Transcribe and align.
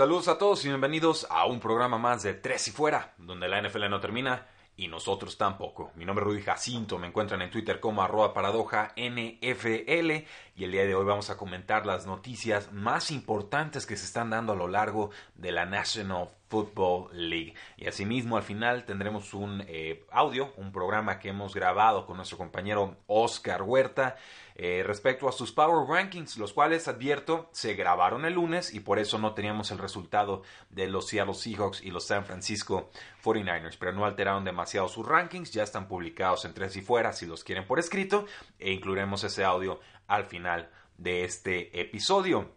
Saludos 0.00 0.28
a 0.28 0.38
todos 0.38 0.64
y 0.64 0.68
bienvenidos 0.68 1.26
a 1.28 1.44
un 1.44 1.60
programa 1.60 1.98
más 1.98 2.22
de 2.22 2.32
Tres 2.32 2.68
y 2.68 2.70
Fuera, 2.70 3.12
donde 3.18 3.48
la 3.48 3.60
NFL 3.60 3.90
no 3.90 4.00
termina 4.00 4.46
y 4.74 4.88
nosotros 4.88 5.36
tampoco. 5.36 5.92
Mi 5.94 6.06
nombre 6.06 6.24
es 6.24 6.26
Rudy 6.26 6.40
Jacinto, 6.40 6.98
me 6.98 7.06
encuentran 7.06 7.42
en 7.42 7.50
Twitter 7.50 7.80
como 7.80 8.02
arroba 8.02 8.32
paradoja 8.32 8.94
NFL 8.96 10.24
y 10.60 10.64
el 10.64 10.72
día 10.72 10.84
de 10.84 10.94
hoy 10.94 11.06
vamos 11.06 11.30
a 11.30 11.38
comentar 11.38 11.86
las 11.86 12.06
noticias 12.06 12.70
más 12.70 13.10
importantes 13.10 13.86
que 13.86 13.96
se 13.96 14.04
están 14.04 14.28
dando 14.28 14.52
a 14.52 14.56
lo 14.56 14.68
largo 14.68 15.08
de 15.34 15.52
la 15.52 15.64
National 15.64 16.28
Football 16.50 17.08
League. 17.12 17.54
Y 17.78 17.86
asimismo 17.86 18.36
al 18.36 18.42
final 18.42 18.84
tendremos 18.84 19.32
un 19.32 19.64
eh, 19.66 20.04
audio, 20.10 20.52
un 20.58 20.70
programa 20.70 21.18
que 21.18 21.30
hemos 21.30 21.54
grabado 21.54 22.04
con 22.04 22.18
nuestro 22.18 22.36
compañero 22.36 22.98
Oscar 23.06 23.62
Huerta 23.62 24.16
eh, 24.56 24.82
respecto 24.84 25.26
a 25.26 25.32
sus 25.32 25.52
Power 25.52 25.88
Rankings, 25.88 26.36
los 26.36 26.52
cuales, 26.52 26.86
advierto, 26.88 27.48
se 27.52 27.72
grabaron 27.72 28.26
el 28.26 28.34
lunes 28.34 28.74
y 28.74 28.80
por 28.80 28.98
eso 28.98 29.18
no 29.18 29.32
teníamos 29.32 29.70
el 29.70 29.78
resultado 29.78 30.42
de 30.68 30.86
los 30.88 31.08
Seattle 31.08 31.32
Seahawks 31.32 31.82
y 31.82 31.90
los 31.90 32.04
San 32.04 32.26
Francisco 32.26 32.90
49ers, 33.24 33.78
pero 33.78 33.92
no 33.92 34.04
alteraron 34.04 34.44
demasiado 34.44 34.88
sus 34.88 35.06
rankings, 35.06 35.52
ya 35.52 35.62
están 35.62 35.88
publicados 35.88 36.44
en 36.44 36.52
tres 36.52 36.76
y 36.76 36.82
fuera 36.82 37.14
si 37.14 37.24
los 37.24 37.44
quieren 37.44 37.66
por 37.66 37.78
escrito 37.78 38.26
e 38.58 38.72
incluiremos 38.72 39.24
ese 39.24 39.44
audio 39.44 39.80
al 40.10 40.24
final 40.26 40.68
de 40.98 41.24
este 41.24 41.80
episodio. 41.80 42.50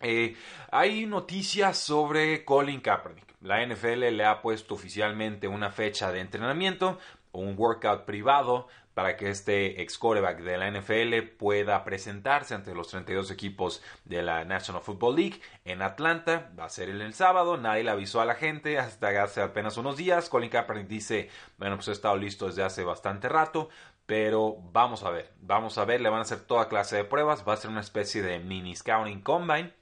Eh, 0.00 0.36
hay 0.70 1.06
noticias 1.06 1.78
sobre 1.78 2.44
Colin 2.44 2.80
Kaepernick. 2.80 3.34
La 3.40 3.64
NFL 3.64 4.14
le 4.14 4.24
ha 4.24 4.42
puesto 4.42 4.74
oficialmente 4.74 5.48
una 5.48 5.70
fecha 5.70 6.12
de 6.12 6.20
entrenamiento, 6.20 6.98
un 7.32 7.54
workout 7.56 8.04
privado 8.04 8.68
para 8.94 9.16
que 9.16 9.30
este 9.30 9.80
ex 9.80 9.96
coreback 9.96 10.40
de 10.40 10.58
la 10.58 10.70
NFL 10.70 11.36
pueda 11.38 11.84
presentarse 11.84 12.54
ante 12.54 12.74
los 12.74 12.88
32 12.88 13.30
equipos 13.30 13.80
de 14.04 14.22
la 14.22 14.44
National 14.44 14.82
Football 14.82 15.14
League 15.16 15.40
en 15.64 15.82
Atlanta. 15.82 16.50
Va 16.58 16.64
a 16.64 16.68
ser 16.68 16.88
el 16.88 17.14
sábado, 17.14 17.56
nadie 17.56 17.84
le 17.84 17.92
avisó 17.92 18.20
a 18.20 18.24
la 18.24 18.34
gente 18.34 18.76
hasta 18.76 19.22
hace 19.22 19.40
apenas 19.40 19.76
unos 19.76 19.96
días. 19.96 20.28
Colin 20.28 20.50
Kaepernick 20.50 20.88
dice, 20.88 21.30
bueno, 21.58 21.76
pues 21.76 21.86
he 21.86 21.92
estado 21.92 22.16
listo 22.16 22.48
desde 22.48 22.64
hace 22.64 22.82
bastante 22.82 23.28
rato, 23.28 23.68
pero 24.08 24.56
vamos 24.72 25.04
a 25.04 25.10
ver, 25.10 25.30
vamos 25.42 25.76
a 25.76 25.84
ver, 25.84 26.00
le 26.00 26.08
van 26.08 26.20
a 26.20 26.22
hacer 26.22 26.40
toda 26.40 26.70
clase 26.70 26.96
de 26.96 27.04
pruebas, 27.04 27.46
va 27.46 27.52
a 27.52 27.58
ser 27.58 27.70
una 27.70 27.82
especie 27.82 28.22
de 28.22 28.38
mini 28.38 28.74
scouting 28.74 29.20
combine 29.20 29.74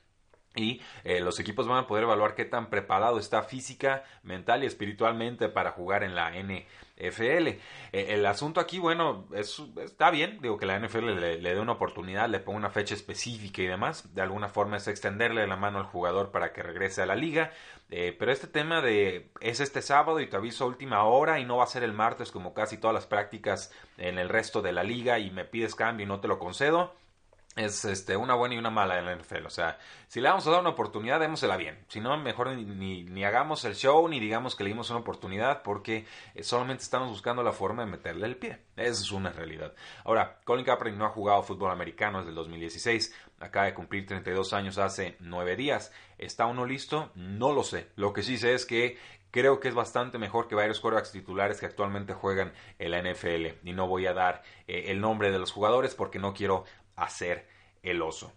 y 0.57 0.81
eh, 1.05 1.21
los 1.21 1.39
equipos 1.39 1.69
van 1.69 1.85
a 1.85 1.87
poder 1.87 2.03
evaluar 2.03 2.35
qué 2.35 2.45
tan 2.45 2.69
preparado 2.69 3.21
está 3.21 3.45
física, 3.45 4.03
mental 4.25 4.65
y 4.65 4.67
espiritualmente 4.67 5.49
para 5.49 5.71
jugar 5.71 6.03
en 6.03 6.17
la 6.17 6.33
NFL. 6.97 7.48
Eh, 7.48 7.61
el 7.92 8.27
asunto 8.27 8.61
aquí, 8.61 8.78
bueno, 8.78 9.27
es, 9.34 9.62
está 9.83 10.11
bien, 10.11 10.39
digo 10.41 10.56
que 10.58 10.66
la 10.66 10.78
NFL 10.78 11.19
le, 11.19 11.39
dé 11.39 11.61
una 11.61 11.72
oportunidad, 11.72 12.28
le 12.28 12.41
ponga 12.41 12.58
una 12.58 12.70
fecha 12.70 12.94
específica 12.94 13.62
y 13.62 13.66
demás. 13.66 14.14
De 14.14 14.22
alguna 14.22 14.48
forma 14.48 14.77
es 14.77 14.89
extenderle 14.89 15.47
la 15.47 15.56
mano 15.56 15.78
al 15.78 15.84
jugador 15.84 16.30
para 16.30 16.52
que 16.52 16.62
regrese 16.62 17.02
a 17.02 17.06
la 17.06 17.14
liga. 17.14 17.52
Eh, 17.91 18.17
pero 18.19 18.33
este 18.33 18.48
tema 18.48 18.80
de 18.80 19.30
es 19.40 19.61
este 19.61 19.83
sábado 19.83 20.20
y 20.20 20.27
te 20.27 20.36
aviso 20.36 20.64
a 20.64 20.68
última 20.68 21.05
hora 21.05 21.39
y 21.39 21.45
no 21.45 21.58
va 21.58 21.64
a 21.64 21.68
ser 21.68 21.85
el 21.85 21.92
martes 21.92 22.33
como 22.33 22.52
casi 22.52 22.79
todas 22.79 22.95
las 22.95 23.06
prácticas 23.06 23.73
en 23.96 24.18
el 24.18 24.29
resto 24.29 24.61
de 24.62 24.73
la 24.73 24.83
liga 24.83 25.18
y 25.18 25.30
me 25.30 25.45
pides 25.45 25.74
cambio 25.74 26.05
y 26.05 26.08
no 26.08 26.20
te 26.20 26.29
lo 26.29 26.39
concedo 26.39 26.95
es 27.56 27.86
este, 27.86 28.17
una 28.18 28.34
buena 28.34 28.55
y 28.55 28.58
una 28.58 28.70
mala 28.70 28.98
en 28.98 29.06
la 29.06 29.17
NFL. 29.17 29.46
O 29.46 29.50
sea, 29.50 29.78
si 30.08 30.20
le 30.20 30.28
vamos 30.28 30.46
a 30.46 30.50
dar 30.50 30.61
una 30.61 30.70
oportunidad, 30.70 31.18
démosela 31.18 31.56
bien. 31.56 31.78
Si 31.89 32.00
no, 32.00 32.17
mejor 32.18 32.50
ni, 32.50 33.02
ni, 33.02 33.24
hagamos 33.24 33.64
el 33.64 33.74
show 33.74 34.06
ni 34.08 34.20
digamos 34.20 34.55
que 34.55 34.62
le 34.62 34.70
dimos 34.70 34.90
una 34.90 35.00
oportunidad 35.00 35.62
porque 35.62 36.05
eh, 36.34 36.42
solamente 36.42 36.83
estamos 36.83 37.08
buscando 37.08 37.42
la 37.42 37.52
forma 37.52 37.84
de 37.84 37.90
meterle 37.90 38.27
el 38.27 38.36
pie. 38.36 38.58
Esa 38.77 39.02
es 39.02 39.11
una 39.11 39.33
realidad. 39.33 39.74
Ahora, 40.05 40.39
Colin 40.44 40.67
Kaepernick 40.67 40.98
no 40.98 41.06
ha 41.06 41.11
jugado 41.11 41.42
fútbol 41.42 41.70
americano 41.70 42.18
desde 42.18 42.30
el 42.30 42.36
2016. 42.36 43.14
Acaba 43.40 43.67
de 43.67 43.74
cumplir 43.74 44.06
32 44.06 44.52
años 44.52 44.77
hace 44.77 45.17
9 45.20 45.56
días. 45.56 45.92
¿Está 46.18 46.44
uno 46.46 46.67
listo? 46.67 47.11
No 47.14 47.52
lo 47.55 47.62
sé. 47.62 47.88
Lo 47.96 48.12
que 48.12 48.23
sí 48.23 48.36
sé 48.36 48.52
es 48.52 48.67
que 48.67 48.98
creo 49.30 49.61
que 49.61 49.68
es 49.68 49.74
bastante 49.74 50.18
mejor 50.18 50.48
que 50.48 50.55
varios 50.55 50.80
quarterbacks 50.80 51.12
titulares 51.12 51.61
que 51.61 51.67
actualmente 51.67 52.14
juegan 52.14 52.52
en 52.78 52.90
la 52.90 53.02
NFL. 53.02 53.67
Y 53.68 53.73
no 53.73 53.86
voy 53.86 54.06
a 54.06 54.14
dar 54.14 54.42
eh, 54.67 54.84
el 54.88 55.00
nombre 55.00 55.30
de 55.30 55.38
los 55.38 55.52
jugadores 55.52 55.94
porque 55.94 56.18
no 56.18 56.34
quiero 56.34 56.64
hacer 56.96 57.48
el 57.83 58.02
oso. 58.02 58.33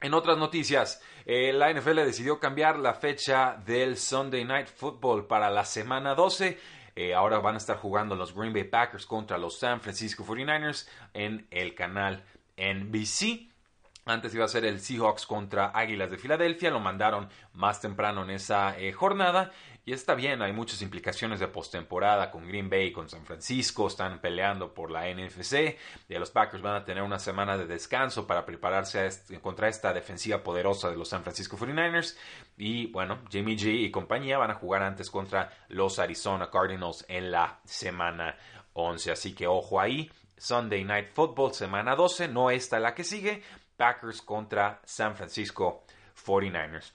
En 0.00 0.14
otras 0.14 0.38
noticias, 0.38 1.02
eh, 1.24 1.52
la 1.52 1.70
NFL 1.70 1.96
decidió 2.04 2.38
cambiar 2.38 2.78
la 2.78 2.94
fecha 2.94 3.56
del 3.64 3.96
Sunday 3.96 4.44
Night 4.44 4.68
Football 4.68 5.26
para 5.26 5.50
la 5.50 5.64
semana 5.64 6.14
12. 6.14 6.58
Eh, 6.94 7.14
ahora 7.14 7.38
van 7.40 7.54
a 7.54 7.58
estar 7.58 7.76
jugando 7.76 8.14
los 8.14 8.34
Green 8.34 8.52
Bay 8.52 8.64
Packers 8.64 9.06
contra 9.06 9.38
los 9.38 9.58
San 9.58 9.80
Francisco 9.80 10.24
49ers 10.24 10.88
en 11.14 11.46
el 11.50 11.74
canal 11.74 12.24
NBC. 12.56 13.50
Antes 14.04 14.34
iba 14.34 14.44
a 14.44 14.48
ser 14.48 14.64
el 14.64 14.80
Seahawks 14.80 15.26
contra 15.26 15.72
Águilas 15.74 16.10
de 16.10 16.18
Filadelfia, 16.18 16.70
lo 16.70 16.78
mandaron 16.78 17.28
más 17.54 17.80
temprano 17.80 18.22
en 18.22 18.30
esa 18.30 18.78
eh, 18.78 18.92
jornada 18.92 19.50
y 19.88 19.92
está 19.92 20.16
bien, 20.16 20.42
hay 20.42 20.52
muchas 20.52 20.82
implicaciones 20.82 21.38
de 21.38 21.46
postemporada 21.46 22.32
con 22.32 22.48
Green 22.48 22.68
Bay, 22.68 22.90
con 22.90 23.08
San 23.08 23.24
Francisco, 23.24 23.86
están 23.86 24.20
peleando 24.20 24.74
por 24.74 24.90
la 24.90 25.06
NFC 25.08 25.78
y 26.08 26.14
los 26.14 26.32
Packers 26.32 26.60
van 26.60 26.74
a 26.74 26.84
tener 26.84 27.04
una 27.04 27.20
semana 27.20 27.56
de 27.56 27.66
descanso 27.66 28.26
para 28.26 28.44
prepararse 28.44 29.08
contra 29.40 29.68
esta 29.68 29.92
defensiva 29.92 30.42
poderosa 30.42 30.90
de 30.90 30.96
los 30.96 31.08
San 31.08 31.22
Francisco 31.22 31.56
49ers 31.56 32.16
y 32.56 32.86
bueno, 32.86 33.20
Jimmy 33.30 33.56
G 33.56 33.84
y 33.84 33.92
compañía 33.92 34.38
van 34.38 34.50
a 34.50 34.54
jugar 34.54 34.82
antes 34.82 35.08
contra 35.08 35.52
los 35.68 36.00
Arizona 36.00 36.50
Cardinals 36.50 37.04
en 37.08 37.30
la 37.30 37.60
semana 37.64 38.36
11, 38.72 39.12
así 39.12 39.36
que 39.36 39.46
ojo 39.46 39.80
ahí, 39.80 40.10
Sunday 40.36 40.82
Night 40.82 41.12
Football, 41.12 41.54
semana 41.54 41.94
12, 41.94 42.26
no 42.26 42.50
esta 42.50 42.80
la 42.80 42.92
que 42.92 43.04
sigue, 43.04 43.40
Packers 43.76 44.20
contra 44.20 44.80
San 44.84 45.14
Francisco 45.14 45.84
49ers. 46.26 46.92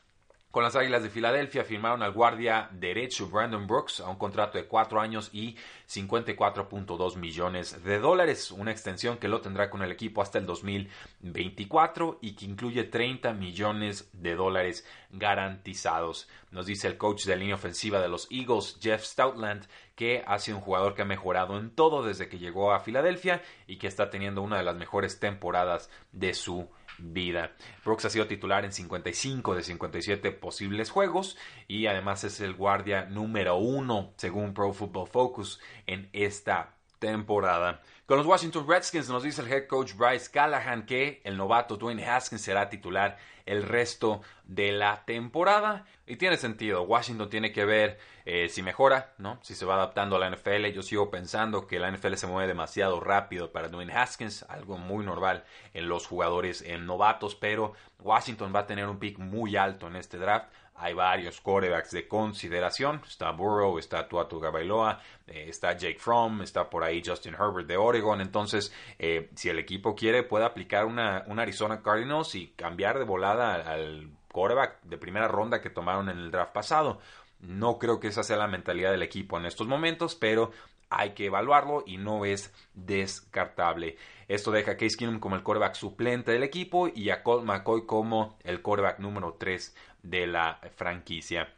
Con 0.52 0.64
las 0.64 0.76
Águilas 0.76 1.02
de 1.02 1.10
Filadelfia 1.10 1.64
firmaron 1.64 2.04
al 2.04 2.12
guardia 2.12 2.68
derecho 2.74 3.30
Brandon 3.30 3.66
Brooks 3.66 4.02
a 4.02 4.10
un 4.10 4.18
contrato 4.18 4.58
de 4.58 4.66
cuatro 4.66 5.00
años 5.00 5.30
y 5.32 5.56
54.2 5.90 7.16
millones 7.16 7.82
de 7.86 8.00
dólares, 8.00 8.52
una 8.52 8.72
extensión 8.72 9.18
que 9.18 9.30
lo 9.30 9.40
tendrá 9.40 9.70
con 9.70 9.82
el 9.82 9.94
equipo 9.94 10.22
hasta 10.22 10.40
el 10.40 10.46
2024 10.46 12.20
y 12.22 12.36
que 12.36 12.44
incluye 12.44 12.84
30 12.84 13.32
millones 13.32 14.10
de 14.12 14.36
dólares 14.36 14.86
garantizados. 15.10 16.28
Nos 16.52 16.66
dice 16.66 16.90
el 16.90 16.98
coach 16.98 17.24
de 17.24 17.38
línea 17.38 17.56
ofensiva 17.56 18.02
de 18.02 18.10
los 18.10 18.28
Eagles, 18.30 18.78
Jeff 18.82 19.06
Stoutland, 19.06 19.70
que 19.96 20.22
ha 20.28 20.38
sido 20.38 20.58
un 20.58 20.64
jugador 20.64 20.96
que 20.96 21.04
ha 21.04 21.06
mejorado 21.06 21.58
en 21.58 21.70
todo 21.70 22.04
desde 22.04 22.28
que 22.28 22.40
llegó 22.40 22.74
a 22.74 22.82
Filadelfia 22.82 23.42
y 23.68 23.78
que 23.78 23.88
está 23.88 24.10
teniendo 24.10 24.42
una 24.42 24.58
de 24.58 24.64
las 24.64 24.76
mejores 24.76 25.18
temporadas 25.18 25.90
de 26.12 26.34
su 26.34 26.68
vida. 27.02 27.52
Brooks 27.84 28.06
ha 28.06 28.10
sido 28.10 28.28
titular 28.28 28.66
en 28.66 28.72
55 28.72 29.56
de 29.56 29.64
57 29.64 30.32
posibles 30.32 30.90
juegos 30.90 31.38
y 31.68 31.88
además 31.88 32.24
es 32.24 32.40
el 32.42 32.54
guardia 32.54 33.06
número 33.06 33.58
uno 33.58 34.14
según 34.18 34.54
Pro 34.54 34.74
Football 34.74 35.08
Focus 35.08 35.60
en 35.88 36.10
esta 36.14 36.76
temporada. 37.00 37.82
Con 38.06 38.18
los 38.18 38.28
Washington 38.28 38.68
Redskins 38.68 39.10
nos 39.10 39.24
dice 39.24 39.42
el 39.42 39.52
head 39.52 39.68
coach 39.68 39.94
Bryce 39.96 40.30
Callahan 40.30 40.86
que 40.86 41.22
el 41.24 41.36
novato 41.36 41.78
Dwayne 41.78 42.06
Haskins 42.06 42.42
será 42.42 42.70
titular 42.70 43.18
el 43.46 43.64
resto 43.64 44.22
de 44.44 44.72
la 44.72 45.04
temporada. 45.06 45.86
Y 46.06 46.18
tiene 46.18 46.38
sentido, 46.38 46.84
Washington 46.84 47.30
tiene 47.30 47.52
que 47.52 47.66
ver 47.66 48.00
eh, 48.26 48.50
si 48.50 48.62
mejora, 48.62 49.14
¿no? 49.18 49.40
Si 49.42 49.56
se 49.56 49.66
va 49.66 49.76
adaptando 49.76 50.16
a 50.16 50.20
la 50.20 50.30
NFL. 50.30 50.68
Yo 50.68 50.82
sigo 50.82 51.10
pensando 51.10 51.68
que 51.68 51.80
la 51.80 51.92
NFL 51.92 52.16
se 52.16 52.28
mueve 52.28 52.48
demasiado 52.48 53.00
rápido 53.00 53.52
para 53.52 53.70
Dwayne 53.70 53.94
Haskins, 53.94 54.44
algo 54.50 54.78
muy 54.78 55.06
normal 55.06 55.44
en 55.74 55.88
los 55.88 56.08
jugadores 56.08 56.62
en 56.62 56.86
novatos, 56.86 57.36
pero 57.36 57.74
Washington 58.00 58.52
va 58.56 58.62
a 58.62 58.68
tener 58.68 58.88
un 58.88 59.00
pick 59.00 59.18
muy 59.18 59.56
alto 59.56 59.88
en 59.88 59.96
este 59.96 60.18
draft. 60.18 60.50
Hay 60.82 60.96
varios 60.96 61.40
quarterbacks 61.42 61.92
de 61.92 62.08
consideración. 62.08 63.02
Está 63.08 63.30
Burrow, 63.32 63.78
está 63.78 64.08
Tuatu 64.08 64.40
Gabailoa, 64.40 65.00
eh, 65.28 65.46
está 65.48 65.74
Jake 65.78 66.00
Fromm, 66.00 66.42
está 66.42 66.72
por 66.72 66.84
ahí 66.84 67.04
Justin 67.06 67.36
Herbert 67.36 67.68
de 67.68 67.78
Oregon. 67.78 68.20
Entonces, 68.20 68.74
eh, 68.98 69.30
si 69.36 69.50
el 69.50 69.60
equipo 69.60 69.94
quiere, 69.94 70.24
puede 70.24 70.46
aplicar 70.46 70.86
una, 70.86 71.18
Arizona 71.18 71.84
Cardinals 71.84 72.34
y 72.34 72.48
cambiar 72.54 72.98
de 72.98 73.06
volada 73.06 73.56
al 73.56 74.10
quarterback 74.32 74.82
de 74.82 74.98
primera 74.98 75.28
ronda 75.28 75.62
que 75.62 75.70
tomaron 75.70 76.10
en 76.10 76.18
el 76.18 76.32
draft 76.32 76.54
pasado. 76.54 77.00
No 77.42 77.78
creo 77.80 78.00
que 78.00 78.08
esa 78.08 78.24
sea 78.24 78.38
la 78.38 78.48
mentalidad 78.48 78.92
del 78.92 79.04
equipo 79.04 79.38
en 79.38 79.46
estos 79.46 79.68
momentos, 79.68 80.16
pero 80.16 80.52
hay 80.90 81.12
que 81.12 81.26
evaluarlo 81.26 81.84
y 81.88 81.98
no 81.98 82.26
es 82.26 82.54
descartable. 82.74 83.98
Esto 84.28 84.52
deja 84.52 84.72
a 84.72 84.78
Case 84.78 84.98
Keenum 84.98 85.20
como 85.20 85.36
el 85.36 85.44
quarterback 85.44 85.76
suplente 85.76 86.32
del 86.32 86.44
equipo 86.44 86.88
y 86.88 87.10
a 87.10 87.24
Colt 87.24 87.46
McCoy 87.46 87.86
como 87.86 88.38
el 88.44 88.62
quarterback 88.62 89.00
número 89.00 89.36
3 89.40 89.76
de 90.04 90.28
la 90.28 90.60
franquicia. 90.76 91.54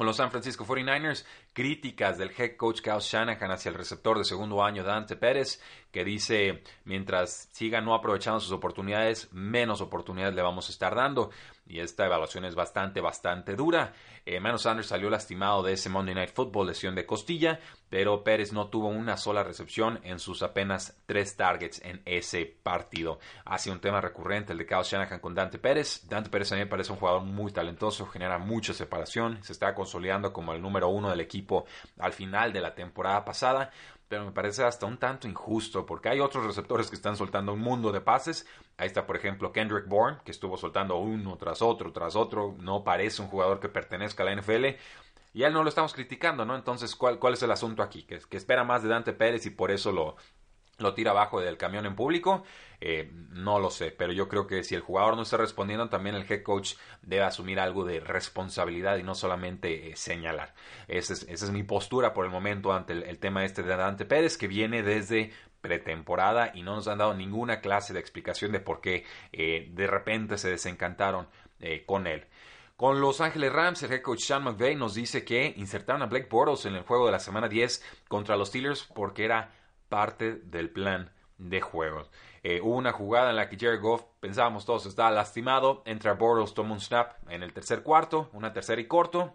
Con 0.00 0.06
los 0.06 0.16
San 0.16 0.30
Francisco 0.30 0.64
49ers, 0.64 1.26
críticas 1.52 2.16
del 2.16 2.30
head 2.30 2.56
coach 2.56 2.80
Kyle 2.80 3.00
Shanahan 3.00 3.50
hacia 3.50 3.68
el 3.68 3.74
receptor 3.74 4.16
de 4.16 4.24
segundo 4.24 4.64
año 4.64 4.82
Dante 4.82 5.14
Pérez, 5.14 5.60
que 5.90 6.04
dice, 6.04 6.62
mientras 6.84 7.50
siga 7.52 7.82
no 7.82 7.94
aprovechando 7.94 8.40
sus 8.40 8.52
oportunidades, 8.52 9.30
menos 9.30 9.82
oportunidades 9.82 10.34
le 10.34 10.40
vamos 10.40 10.68
a 10.68 10.72
estar 10.72 10.94
dando 10.94 11.30
y 11.70 11.80
esta 11.80 12.04
evaluación 12.04 12.44
es 12.44 12.54
bastante, 12.54 13.00
bastante 13.00 13.54
dura. 13.54 13.92
Eh, 14.26 14.40
Sanders 14.58 14.88
salió 14.88 15.08
lastimado 15.08 15.62
de 15.62 15.74
ese 15.74 15.88
Monday 15.88 16.14
Night 16.14 16.30
Football, 16.34 16.66
lesión 16.66 16.94
de 16.94 17.06
costilla, 17.06 17.60
pero 17.88 18.24
Pérez 18.24 18.52
no 18.52 18.68
tuvo 18.68 18.88
una 18.88 19.16
sola 19.16 19.44
recepción 19.44 20.00
en 20.02 20.18
sus 20.18 20.42
apenas 20.42 21.00
tres 21.06 21.36
targets 21.36 21.80
en 21.84 22.02
ese 22.04 22.44
partido. 22.44 23.20
Ha 23.44 23.58
sido 23.58 23.74
un 23.74 23.80
tema 23.80 24.00
recurrente 24.00 24.52
el 24.52 24.58
de 24.58 24.66
Kyle 24.66 24.82
Shanahan 24.82 25.20
con 25.20 25.34
Dante 25.34 25.58
Pérez. 25.58 26.08
Dante 26.08 26.28
Pérez 26.28 26.50
a 26.52 26.56
mí 26.56 26.62
me 26.62 26.66
parece 26.66 26.92
un 26.92 26.98
jugador 26.98 27.22
muy 27.22 27.52
talentoso, 27.52 28.06
genera 28.06 28.38
mucha 28.38 28.74
separación, 28.74 29.42
se 29.42 29.52
está 29.52 29.74
consolidando 29.74 30.32
como 30.32 30.52
el 30.52 30.60
número 30.60 30.88
uno 30.88 31.08
del 31.08 31.20
equipo 31.20 31.64
al 31.98 32.12
final 32.12 32.52
de 32.52 32.60
la 32.60 32.74
temporada 32.74 33.24
pasada 33.24 33.70
pero 34.10 34.24
me 34.24 34.32
parece 34.32 34.64
hasta 34.64 34.86
un 34.86 34.98
tanto 34.98 35.28
injusto 35.28 35.86
porque 35.86 36.08
hay 36.08 36.18
otros 36.18 36.44
receptores 36.44 36.90
que 36.90 36.96
están 36.96 37.16
soltando 37.16 37.52
un 37.52 37.60
mundo 37.60 37.92
de 37.92 38.00
pases. 38.00 38.44
Ahí 38.76 38.88
está, 38.88 39.06
por 39.06 39.16
ejemplo, 39.16 39.52
Kendrick 39.52 39.86
Bourne, 39.86 40.18
que 40.24 40.32
estuvo 40.32 40.56
soltando 40.56 40.96
uno 40.96 41.36
tras 41.36 41.62
otro, 41.62 41.92
tras 41.92 42.16
otro. 42.16 42.56
No 42.58 42.82
parece 42.82 43.22
un 43.22 43.28
jugador 43.28 43.60
que 43.60 43.68
pertenezca 43.68 44.24
a 44.24 44.26
la 44.26 44.34
NFL. 44.34 44.66
Y 45.32 45.44
a 45.44 45.46
él 45.46 45.52
no 45.52 45.62
lo 45.62 45.68
estamos 45.68 45.94
criticando, 45.94 46.44
¿no? 46.44 46.56
Entonces, 46.56 46.96
¿cuál, 46.96 47.20
cuál 47.20 47.34
es 47.34 47.42
el 47.44 47.52
asunto 47.52 47.84
aquí? 47.84 48.02
Que, 48.02 48.18
que 48.18 48.36
espera 48.36 48.64
más 48.64 48.82
de 48.82 48.88
Dante 48.88 49.12
Pérez 49.12 49.46
y 49.46 49.50
por 49.50 49.70
eso 49.70 49.92
lo, 49.92 50.16
lo 50.80 50.94
tira 50.94 51.10
abajo 51.10 51.40
del 51.40 51.56
camión 51.56 51.86
en 51.86 51.94
público, 51.94 52.44
eh, 52.80 53.10
no 53.30 53.58
lo 53.58 53.70
sé, 53.70 53.90
pero 53.90 54.12
yo 54.12 54.28
creo 54.28 54.46
que 54.46 54.64
si 54.64 54.74
el 54.74 54.80
jugador 54.80 55.16
no 55.16 55.22
está 55.22 55.36
respondiendo, 55.36 55.88
también 55.88 56.16
el 56.16 56.30
head 56.30 56.42
coach 56.42 56.74
debe 57.02 57.24
asumir 57.24 57.60
algo 57.60 57.84
de 57.84 58.00
responsabilidad 58.00 58.96
y 58.96 59.02
no 59.02 59.14
solamente 59.14 59.90
eh, 59.90 59.96
señalar. 59.96 60.54
Esa 60.88 61.12
es, 61.12 61.50
mi 61.50 61.62
postura 61.62 62.14
por 62.14 62.24
el 62.24 62.30
momento 62.30 62.72
ante 62.72 62.94
el, 62.94 63.18
tema 63.18 63.44
este 63.44 63.62
de 63.62 63.76
Dante 63.76 64.06
Pérez, 64.06 64.38
que 64.38 64.48
viene 64.48 64.82
desde 64.82 65.32
pretemporada 65.60 66.52
y 66.54 66.62
no 66.62 66.74
nos 66.74 66.88
han 66.88 66.98
dado 66.98 67.12
ninguna 67.12 67.60
clase 67.60 67.92
de 67.92 68.00
explicación 68.00 68.50
de 68.50 68.60
por 68.60 68.80
qué 68.80 69.04
eh, 69.32 69.68
de 69.72 69.86
repente 69.86 70.38
se 70.38 70.48
desencantaron 70.48 71.28
con 71.84 72.06
él. 72.06 72.24
Con 72.80 72.98
Los 73.02 73.20
Ángeles 73.20 73.52
Rams, 73.52 73.82
el 73.82 73.92
head 73.92 74.00
coach 74.00 74.20
Sean 74.20 74.42
McVay 74.42 74.74
nos 74.74 74.94
dice 74.94 75.22
que 75.22 75.52
insertaron 75.58 76.00
a 76.00 76.06
Blake 76.06 76.28
Bortles 76.30 76.64
en 76.64 76.76
el 76.76 76.82
juego 76.84 77.04
de 77.04 77.12
la 77.12 77.18
semana 77.18 77.46
10 77.46 77.84
contra 78.08 78.38
los 78.38 78.48
Steelers 78.48 78.88
porque 78.94 79.26
era 79.26 79.52
parte 79.90 80.36
del 80.36 80.70
plan 80.70 81.12
de 81.36 81.60
juego. 81.60 82.08
Eh, 82.42 82.60
hubo 82.62 82.76
una 82.76 82.92
jugada 82.92 83.28
en 83.30 83.36
la 83.36 83.50
que 83.50 83.58
Jared 83.58 83.82
Goff, 83.82 84.04
pensábamos 84.20 84.64
todos, 84.64 84.86
estaba 84.86 85.10
lastimado, 85.10 85.82
entra 85.84 86.14
Bortles, 86.14 86.54
toma 86.54 86.72
un 86.72 86.80
snap 86.80 87.12
en 87.28 87.42
el 87.42 87.52
tercer 87.52 87.82
cuarto, 87.82 88.30
una 88.32 88.54
tercera 88.54 88.80
y 88.80 88.86
corto, 88.86 89.34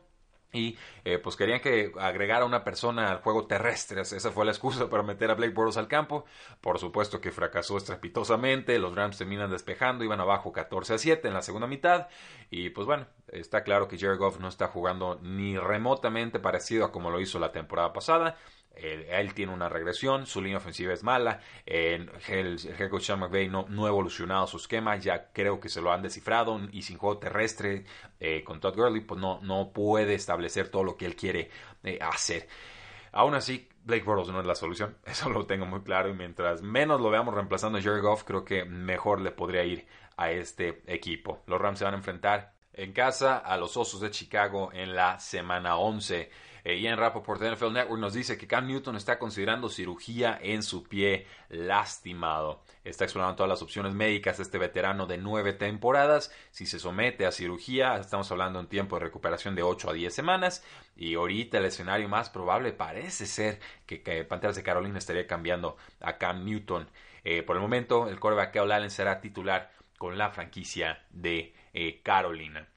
y 0.56 0.78
eh, 1.04 1.19
pues 1.19 1.36
querían 1.36 1.60
que 1.60 1.92
agregara 2.00 2.46
una 2.46 2.63
persona 2.63 3.12
al 3.12 3.22
juego 3.22 3.46
terrestre. 3.46 4.02
Esa 4.02 4.31
fue 4.31 4.46
la 4.46 4.52
excusa 4.52 4.90
para 4.90 5.04
meter 5.04 5.30
a 5.30 5.36
Blake 5.36 5.54
Bortles 5.54 5.78
al 5.78 5.88
campo. 5.88 6.25
Por 6.62 6.80
supuesto 6.80 7.19
que 7.19 7.31
fracasó 7.31 7.78
estrepitosamente. 7.78 8.80
Los 8.80 8.96
Rams 8.96 9.18
terminan 9.18 9.52
despejando. 9.52 10.06
Iban 10.06 10.22
abajo 10.22 10.54
14 10.54 10.94
a 10.94 10.98
7 10.98 11.28
en 11.28 11.34
la 11.34 11.42
segunda 11.42 11.68
mitad. 11.68 12.07
Y 12.50 12.69
pues 12.69 12.88
bueno, 12.88 13.06
está 13.28 13.63
claro 13.63 13.88
que 13.88 13.98
Jared 13.98 14.18
Goff 14.18 14.40
no 14.40 14.48
está 14.48 14.68
jugando 14.68 15.19
ni 15.22 15.57
remotamente 15.57 16.40
parecido 16.40 16.86
a 16.86 16.92
como 16.92 17.12
lo 17.12 17.19
hizo 17.19 17.38
la 17.38 17.52
temporada 17.52 17.92
pasada. 17.92 18.38
Él, 18.75 19.33
tiene 19.33 19.54
una 19.54 19.69
regresión, 19.69 20.25
su 20.25 20.42
línea 20.42 20.57
ofensiva 20.57 20.94
es 20.94 21.04
mala, 21.04 21.39
el, 21.66 22.10
head 22.27 22.89
coach 22.89 23.04
Sean 23.04 23.19
McVay 23.19 23.50
no, 23.50 23.66
ha 23.68 23.88
evolucionado 23.88 24.48
su 24.48 24.57
esquema, 24.57 24.98
ya 24.98 25.31
creo 25.31 25.60
que 25.60 25.69
se 25.69 25.81
lo 25.81 25.92
han 25.92 26.01
descifrado 26.01 26.60
y 26.72 26.81
sin 26.81 26.98
juego 26.98 27.18
terrestre 27.18 27.86
eh, 28.19 28.44
con 28.44 28.60
Todd 28.60 28.75
Gurley 28.75 29.01
pues 29.01 29.19
no, 29.19 29.39
no 29.42 29.72
puede 29.72 30.16
establecer 30.16 30.69
todo 30.69 30.83
lo 30.83 30.98
que 30.98 31.06
él 31.06 31.16
quiere 31.16 31.50
eh, 31.83 32.00
hacer. 32.01 32.48
Aún 33.12 33.33
así, 33.33 33.69
Blake 33.83 34.04
Bortles 34.04 34.30
no 34.30 34.42
es 34.42 34.45
la 34.45 34.56
solución, 34.56 34.98
eso 35.06 35.30
lo 35.30 35.45
tengo 35.45 35.66
muy 35.66 35.81
claro 35.81 36.10
y 36.10 36.13
mientras 36.13 36.62
menos 36.62 37.00
lo 37.00 37.10
veamos 37.10 37.33
reemplazando 37.33 37.78
a 37.78 37.81
Jared 37.81 38.01
Goff, 38.01 38.24
creo 38.24 38.44
que 38.44 38.66
mejor 38.66 39.21
le 39.21 39.31
podría 39.31 39.63
ir 39.63 39.88
a 40.18 40.31
este 40.31 40.81
equipo. 40.88 41.44
Los 41.48 41.60
Rams 41.62 41.80
se 41.80 41.86
van 41.86 41.94
a 41.94 41.98
enfrentar 41.98 42.54
en 42.74 42.92
casa 42.92 43.38
a 43.38 43.57
los 43.57 43.78
Osos 43.78 44.01
de 44.01 44.12
Chicago 44.12 44.69
en 44.74 44.95
la 44.95 45.19
semana 45.19 45.78
11. 45.78 46.30
Eh, 46.66 46.80
Ian 46.80 46.98
Rappaport 46.98 47.40
de 47.40 47.52
NFL 47.52 47.74
Network 47.74 48.02
nos 48.02 48.16
dice 48.16 48.40
que 48.40 48.48
Cam 48.48 48.66
Newton 48.66 48.96
está 48.96 49.20
considerando 49.20 49.70
cirugía 49.70 50.40
en 50.42 50.64
su 50.64 50.84
pie 50.84 51.28
lastimado. 51.50 52.64
Está 52.84 53.04
explorando 53.04 53.36
todas 53.36 53.50
las 53.52 53.62
opciones 53.62 53.94
médicas 53.94 54.38
de 54.38 54.44
este 54.44 54.58
veterano 54.58 55.06
de 55.06 55.20
nueve 55.20 55.54
temporadas. 55.54 56.34
Si 56.50 56.66
se 56.66 56.80
somete 56.80 57.28
a 57.28 57.32
cirugía, 57.32 57.96
estamos 57.98 58.32
hablando 58.32 58.58
de 58.58 58.64
un 58.64 58.70
tiempo 58.70 58.96
de 58.96 59.06
recuperación 59.06 59.54
de 59.54 59.62
8 59.62 59.92
a 59.92 59.94
10 59.94 60.12
semanas. 60.12 60.66
Y 60.96 61.14
ahorita 61.14 61.60
el 61.60 61.66
escenario 61.66 62.10
más 62.10 62.32
probable 62.32 62.74
parece 62.74 63.28
ser 63.28 63.60
que, 63.86 64.00
Panteras 64.24 64.56
de 64.56 64.64
Carolina 64.64 64.98
estaría 64.98 65.28
cambiando 65.28 65.78
a 66.02 66.18
Cam 66.18 66.44
Newton. 66.46 66.90
Eh, 67.24 67.44
por 67.44 67.58
el 67.58 67.62
momento, 67.62 68.10
el 68.10 68.20
quarterback 68.20 68.54
Kyle 68.54 68.72
Allen 68.72 68.90
será 68.90 69.22
titular 69.22 69.72
con 70.00 70.18
la 70.18 70.32
franquicia 70.32 71.06
de 71.12 71.54
eh, 71.74 72.02
Carolina. 72.02 72.68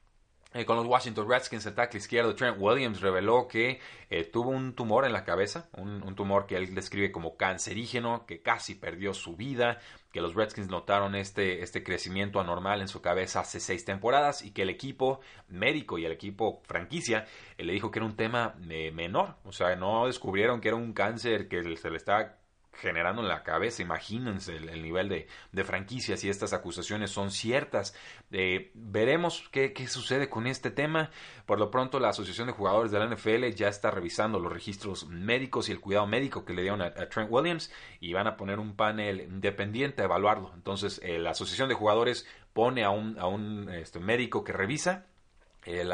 Eh, 0.51 0.65
con 0.65 0.77
los 0.77 0.87
Washington 0.87 1.29
Redskins, 1.29 1.67
el 1.67 1.75
tackle 1.75 1.99
izquierdo 1.99 2.33
Trent 2.33 2.57
Williams 2.59 3.01
reveló 3.01 3.47
que 3.47 3.79
eh, 4.09 4.23
tuvo 4.23 4.49
un 4.49 4.73
tumor 4.73 5.05
en 5.05 5.13
la 5.13 5.23
cabeza, 5.23 5.69
un, 5.73 6.15
tumor 6.15 6.47
que 6.47 6.55
él 6.55 6.73
describe 6.73 7.11
como 7.11 7.37
cancerígeno, 7.37 8.25
que 8.25 8.41
casi 8.41 8.73
perdió 8.73 9.13
su 9.13 9.35
vida, 9.35 9.77
que 10.11 10.21
los 10.21 10.33
Redskins 10.33 10.67
notaron 10.67 11.13
este, 11.13 11.61
este 11.61 11.83
crecimiento 11.83 12.39
anormal 12.39 12.81
en 12.81 12.87
su 12.87 12.99
cabeza 12.99 13.41
hace 13.41 13.59
seis 13.59 13.85
temporadas 13.85 14.41
y 14.41 14.49
que 14.49 14.63
el 14.63 14.71
equipo 14.71 15.19
médico 15.49 15.99
y 15.99 16.05
el 16.05 16.11
equipo 16.11 16.63
franquicia 16.65 17.27
eh, 17.55 17.63
le 17.63 17.73
dijo 17.73 17.91
que 17.91 17.99
era 17.99 18.07
un 18.07 18.15
tema 18.15 18.55
menor, 18.59 19.35
o 19.43 19.51
sea, 19.51 19.75
no 19.75 20.07
descubrieron 20.07 20.61
que 20.61 20.69
era 20.69 20.77
un 20.77 20.93
cáncer 20.93 21.47
que 21.47 21.61
se 21.77 21.91
le 21.91 21.97
estaba 21.97 22.38
generando 22.73 23.21
en 23.21 23.27
la 23.27 23.43
cabeza. 23.43 23.81
Imagínense 23.81 24.55
el, 24.55 24.81
nivel 24.81 25.09
de, 25.09 25.27
de, 25.51 25.63
franquicias 25.63 26.23
y 26.23 26.29
estas 26.29 26.53
acusaciones 26.53 27.11
son 27.11 27.31
ciertas. 27.31 27.95
Eh, 28.31 28.71
veremos 28.73 29.49
qué, 29.51 29.73
sucede 29.87 30.29
con 30.29 30.47
este 30.47 30.71
tema. 30.71 31.11
Por 31.45 31.59
lo 31.59 31.71
pronto, 31.71 31.99
la 31.99 32.09
Asociación 32.09 32.47
de 32.47 32.53
Jugadores 32.53 32.91
de 32.91 32.99
la 32.99 33.07
NFL 33.07 33.49
ya 33.55 33.67
está 33.67 33.91
revisando 33.91 34.39
los 34.39 34.51
registros 34.51 35.07
médicos 35.07 35.69
y 35.69 35.71
el 35.71 35.79
cuidado 35.79 36.07
médico 36.07 36.45
que 36.45 36.53
le 36.53 36.61
dieron 36.61 36.81
a, 36.81 36.93
Trent 36.93 37.31
Williams 37.31 37.71
y 37.99 38.13
van 38.13 38.27
a 38.27 38.37
poner 38.37 38.59
un 38.59 38.75
panel 38.75 39.21
independiente 39.21 40.01
a 40.01 40.05
evaluarlo. 40.05 40.51
Entonces, 40.55 40.99
eh, 41.03 41.19
la 41.19 41.31
Asociación 41.31 41.69
de 41.69 41.75
Jugadores 41.75 42.27
pone 42.53 42.83
a 42.83 42.89
un, 42.89 43.17
a 43.19 43.27
un 43.27 43.69
este, 43.69 43.99
médico 43.99 44.43
que 44.43 44.53
revisa 44.53 45.08
el, 45.65 45.91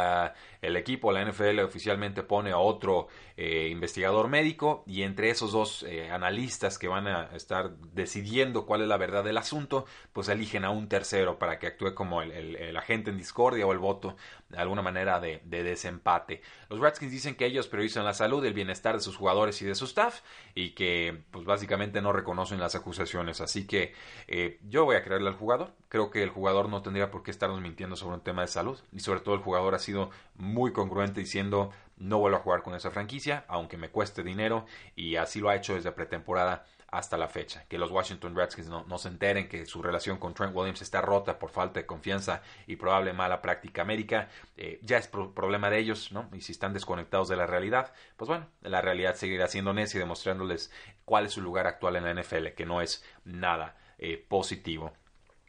el, 0.62 0.75
equipo, 0.75 1.12
la 1.12 1.24
NFL 1.25 1.60
oficialmente 1.60 2.24
pone 2.24 2.51
a 2.51 2.57
otro 2.57 3.07
eh, 3.38 3.67
investigador 3.69 4.27
médico 4.27 4.84
y 4.88 5.01
entre 5.01 5.29
esos 5.29 5.51
dos 5.51 5.84
eh, 5.84 6.10
analistas 6.12 6.77
que 6.77 6.88
van 6.88 7.07
a 7.07 7.29
estar 7.36 7.75
decidiendo 7.93 8.65
cuál 8.65 8.81
es 8.81 8.88
la 8.88 8.98
verdad 8.98 9.24
del 9.24 9.38
asunto, 9.38 9.86
pues 10.13 10.29
eligen 10.29 10.65
a 10.65 10.69
un 10.69 10.88
tercero 10.88 11.39
para 11.39 11.60
que 11.60 11.67
actúe 11.67 11.93
como 11.95 12.22
el, 12.22 12.75
agente 12.77 13.10
en 13.10 13.17
discordia 13.17 13.65
o 13.65 13.72
el 13.72 13.79
voto 13.79 14.15
de 14.50 14.58
alguna 14.58 14.82
manera 14.82 15.20
de, 15.20 15.40
desempate. 15.44 16.42
Los 16.70 16.80
Redskins 16.80 17.12
dicen 17.12 17.36
que 17.36 17.46
ellos 17.46 17.68
priorizan 17.68 18.06
la 18.06 18.14
salud, 18.14 18.46
el 18.46 18.54
bienestar 18.54 18.96
de 18.96 19.02
sus 19.02 19.18
jugadores 19.18 19.62
y 19.62 19.66
de 19.66 19.75
su 19.75 19.86
staff 19.86 20.22
y 20.54 20.72
que 20.72 21.24
pues 21.32 21.46
básicamente 21.46 22.02
no 22.02 22.14
reconocen 22.14 22.60
las 22.60 22.75
acusaciones. 22.75 23.42
Así 23.42 23.66
que 23.66 23.94
eh, 24.28 24.60
yo 24.68 24.86
voy 24.86 24.98
a 24.98 25.04
creerle 25.04 25.30
al 25.30 25.36
jugador. 25.36 25.74
Creo 25.90 26.12
que 26.12 26.22
el 26.22 26.30
jugador 26.30 26.70
no 26.70 26.82
tendría 26.82 27.10
por 27.10 27.24
qué 27.24 27.32
estarnos 27.32 27.62
mintiendo 27.62 27.96
sobre 27.96 28.16
un 28.16 28.22
tema 28.22 28.42
de 28.42 28.48
salud 28.48 28.80
y 28.92 29.00
sobre 29.00 29.22
todo 29.22 29.36
el 29.36 29.42
jugador 29.42 29.74
ha 29.75 29.80
sido 29.80 30.12
muy 30.36 30.72
congruente 30.74 31.22
diciendo 31.22 31.72
no 31.98 32.20
vuelvo 32.20 32.38
a 32.38 32.42
jugar 32.42 32.62
con 32.62 32.75
esa 32.75 32.92
franquicia, 32.92 33.46
aunque 33.48 33.78
me 33.78 33.90
cueste 33.90 34.24
dinero, 34.24 34.66
y 34.96 35.16
así 35.16 35.40
lo 35.40 35.50
ha 35.50 35.56
hecho 35.56 35.75
desde 35.75 35.92
pretemporada 35.92 36.66
hasta 36.88 37.18
la 37.18 37.28
fecha. 37.28 37.66
Que 37.68 37.78
los 37.78 37.92
Washington 37.92 38.36
Redskins 38.36 38.70
no, 38.70 38.98
se 38.98 39.08
enteren 39.08 39.50
que 39.50 39.66
su 39.66 39.82
relación 39.82 40.18
con 40.18 40.34
Trent 40.34 40.56
Williams 40.56 40.82
está 40.82 41.02
rota 41.02 41.40
por 41.40 41.50
falta 41.50 41.80
de 41.80 41.86
confianza 41.86 42.42
y 42.68 42.75
probable 42.75 43.14
mala 43.14 43.42
práctica 43.42 43.84
médica, 43.84 44.30
eh, 44.58 44.80
ya 44.82 44.98
es 44.98 45.08
problema 45.08 45.70
de 45.70 45.80
ellos, 45.80 46.12
¿no? 46.12 46.30
Y 46.34 46.42
si 46.42 46.52
están 46.52 46.74
desconectados 46.74 47.28
de 47.28 47.36
la 47.36 47.48
realidad, 47.48 47.94
pues 48.18 48.28
bueno, 48.30 48.48
la 48.62 48.82
realidad 48.82 49.16
seguirá 49.16 49.48
siendo 49.48 49.74
necia 49.74 49.98
y 49.98 50.02
demostrándoles 50.02 50.72
cuál 51.04 51.25
es 51.25 51.34
su 51.34 51.42
lugar 51.42 51.68
actual 51.68 51.96
en 51.98 52.06
la 52.06 52.22
NFL, 52.22 52.48
que 52.56 52.66
no 52.66 52.82
es 52.82 53.04
nada 53.24 53.75
eh, 53.98 54.24
positivo 54.28 54.94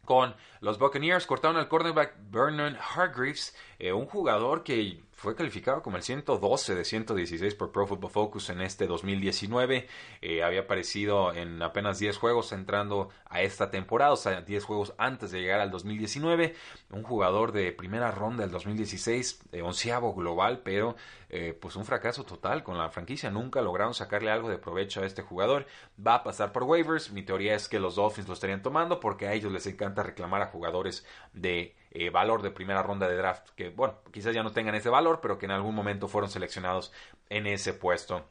con 0.06 0.34
los 0.60 0.78
Buccaneers. 0.78 1.26
Cortaron 1.26 1.58
al 1.58 1.68
cornerback 1.68 2.14
Vernon 2.30 2.76
Hargreaves, 2.76 3.54
eh, 3.78 3.92
un 3.92 4.06
jugador 4.06 4.64
que 4.64 5.02
fue 5.26 5.34
calificado 5.34 5.82
como 5.82 5.96
el 5.96 6.04
112 6.04 6.76
de 6.76 6.84
116 6.84 7.56
por 7.56 7.72
Pro 7.72 7.84
Football 7.84 8.12
Focus 8.12 8.48
en 8.50 8.60
este 8.60 8.86
2019. 8.86 9.88
Eh, 10.22 10.44
había 10.44 10.60
aparecido 10.60 11.34
en 11.34 11.60
apenas 11.62 11.98
10 11.98 12.16
juegos 12.16 12.52
entrando 12.52 13.08
a 13.24 13.42
esta 13.42 13.72
temporada, 13.72 14.12
o 14.12 14.16
sea, 14.16 14.42
10 14.42 14.62
juegos 14.62 14.94
antes 14.98 15.32
de 15.32 15.40
llegar 15.40 15.58
al 15.58 15.72
2019. 15.72 16.54
Un 16.92 17.02
jugador 17.02 17.50
de 17.50 17.72
primera 17.72 18.12
ronda 18.12 18.44
del 18.44 18.52
2016, 18.52 19.40
eh, 19.50 19.62
onceavo 19.62 20.14
global, 20.14 20.60
pero 20.62 20.94
eh, 21.28 21.58
pues 21.60 21.74
un 21.74 21.84
fracaso 21.84 22.22
total 22.22 22.62
con 22.62 22.78
la 22.78 22.88
franquicia. 22.90 23.28
Nunca 23.28 23.60
lograron 23.62 23.94
sacarle 23.94 24.30
algo 24.30 24.48
de 24.48 24.58
provecho 24.58 25.02
a 25.02 25.06
este 25.06 25.22
jugador. 25.22 25.66
Va 25.98 26.14
a 26.14 26.22
pasar 26.22 26.52
por 26.52 26.62
waivers. 26.62 27.10
Mi 27.10 27.24
teoría 27.24 27.56
es 27.56 27.68
que 27.68 27.80
los 27.80 27.96
Dolphins 27.96 28.28
lo 28.28 28.34
estarían 28.34 28.62
tomando 28.62 29.00
porque 29.00 29.26
a 29.26 29.32
ellos 29.32 29.50
les 29.50 29.66
encanta 29.66 30.04
reclamar 30.04 30.42
a 30.42 30.46
jugadores 30.46 31.04
de 31.32 31.74
eh, 31.90 32.10
valor 32.10 32.42
de 32.42 32.50
primera 32.50 32.82
ronda 32.82 33.08
de 33.08 33.16
draft, 33.16 33.50
que 33.56 33.70
bueno, 33.70 33.98
quizás 34.12 34.34
ya 34.34 34.42
no 34.42 34.52
tengan 34.52 34.74
ese 34.74 34.88
valor, 34.88 35.20
pero 35.20 35.38
que 35.38 35.46
en 35.46 35.52
algún 35.52 35.74
momento 35.74 36.08
fueron 36.08 36.30
seleccionados 36.30 36.92
en 37.28 37.46
ese 37.46 37.72
puesto. 37.74 38.26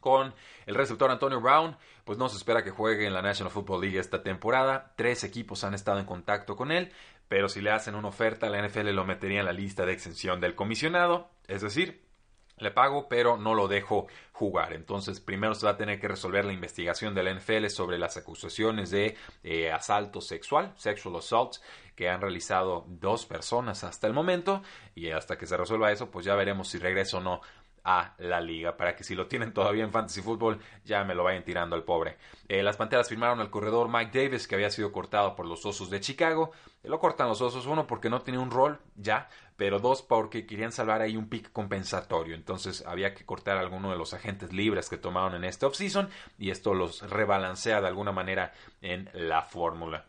Con 0.00 0.34
el 0.66 0.74
receptor 0.74 1.10
Antonio 1.10 1.40
Brown, 1.40 1.76
pues 2.04 2.18
no 2.18 2.28
se 2.28 2.36
espera 2.36 2.62
que 2.62 2.70
juegue 2.70 3.06
en 3.06 3.14
la 3.14 3.22
National 3.22 3.50
Football 3.50 3.80
League 3.80 3.98
esta 3.98 4.22
temporada. 4.22 4.92
Tres 4.96 5.24
equipos 5.24 5.64
han 5.64 5.72
estado 5.72 5.98
en 5.98 6.04
contacto 6.04 6.56
con 6.56 6.70
él, 6.70 6.92
pero 7.28 7.48
si 7.48 7.62
le 7.62 7.70
hacen 7.70 7.94
una 7.94 8.08
oferta, 8.08 8.50
la 8.50 8.66
NFL 8.66 8.90
lo 8.90 9.04
metería 9.06 9.40
en 9.40 9.46
la 9.46 9.52
lista 9.52 9.86
de 9.86 9.92
exención 9.92 10.40
del 10.40 10.54
comisionado, 10.54 11.30
es 11.48 11.62
decir, 11.62 12.03
le 12.58 12.70
pago, 12.70 13.08
pero 13.08 13.36
no 13.36 13.54
lo 13.54 13.68
dejo 13.68 14.06
jugar. 14.32 14.72
Entonces, 14.72 15.20
primero 15.20 15.54
se 15.54 15.66
va 15.66 15.72
a 15.72 15.76
tener 15.76 16.00
que 16.00 16.08
resolver 16.08 16.44
la 16.44 16.52
investigación 16.52 17.14
de 17.14 17.22
la 17.22 17.32
NFL 17.34 17.66
sobre 17.66 17.98
las 17.98 18.16
acusaciones 18.16 18.90
de 18.90 19.16
eh, 19.42 19.72
asalto 19.72 20.20
sexual, 20.20 20.72
sexual 20.76 21.16
assault, 21.16 21.56
que 21.94 22.08
han 22.08 22.20
realizado 22.20 22.84
dos 22.88 23.26
personas 23.26 23.84
hasta 23.84 24.06
el 24.06 24.12
momento. 24.12 24.62
Y 24.94 25.10
hasta 25.10 25.36
que 25.36 25.46
se 25.46 25.56
resuelva 25.56 25.92
eso, 25.92 26.10
pues 26.10 26.24
ya 26.24 26.34
veremos 26.34 26.68
si 26.68 26.78
regreso 26.78 27.18
o 27.18 27.20
no 27.20 27.40
a 27.84 28.14
la 28.18 28.40
liga 28.40 28.76
para 28.76 28.96
que 28.96 29.04
si 29.04 29.14
lo 29.14 29.26
tienen 29.26 29.52
todavía 29.52 29.84
en 29.84 29.92
fantasy 29.92 30.22
fútbol 30.22 30.58
ya 30.84 31.04
me 31.04 31.14
lo 31.14 31.22
vayan 31.22 31.44
tirando 31.44 31.76
al 31.76 31.84
pobre. 31.84 32.16
Eh, 32.48 32.62
las 32.62 32.76
Panteras 32.76 33.08
firmaron 33.08 33.40
al 33.40 33.50
corredor 33.50 33.88
Mike 33.88 34.18
Davis 34.18 34.48
que 34.48 34.54
había 34.54 34.70
sido 34.70 34.90
cortado 34.90 35.36
por 35.36 35.46
los 35.46 35.64
Osos 35.66 35.90
de 35.90 36.00
Chicago. 36.00 36.52
lo 36.82 36.98
cortan 36.98 37.28
los 37.28 37.42
Osos 37.42 37.66
uno 37.66 37.86
porque 37.86 38.08
no 38.08 38.22
tenía 38.22 38.40
un 38.40 38.50
rol 38.50 38.80
ya, 38.96 39.28
pero 39.56 39.78
dos 39.78 40.02
porque 40.02 40.46
querían 40.46 40.72
salvar 40.72 41.02
ahí 41.02 41.16
un 41.16 41.28
pick 41.28 41.52
compensatorio. 41.52 42.34
Entonces 42.34 42.84
había 42.86 43.14
que 43.14 43.26
cortar 43.26 43.58
a 43.58 43.60
alguno 43.60 43.90
de 43.90 43.98
los 43.98 44.14
agentes 44.14 44.52
libres 44.52 44.88
que 44.88 44.96
tomaron 44.96 45.34
en 45.34 45.44
este 45.44 45.66
offseason 45.66 46.08
y 46.38 46.50
esto 46.50 46.74
los 46.74 47.08
rebalancea 47.08 47.80
de 47.80 47.88
alguna 47.88 48.12
manera 48.12 48.52
en 48.80 49.10
la 49.12 49.42
fórmula. 49.42 50.06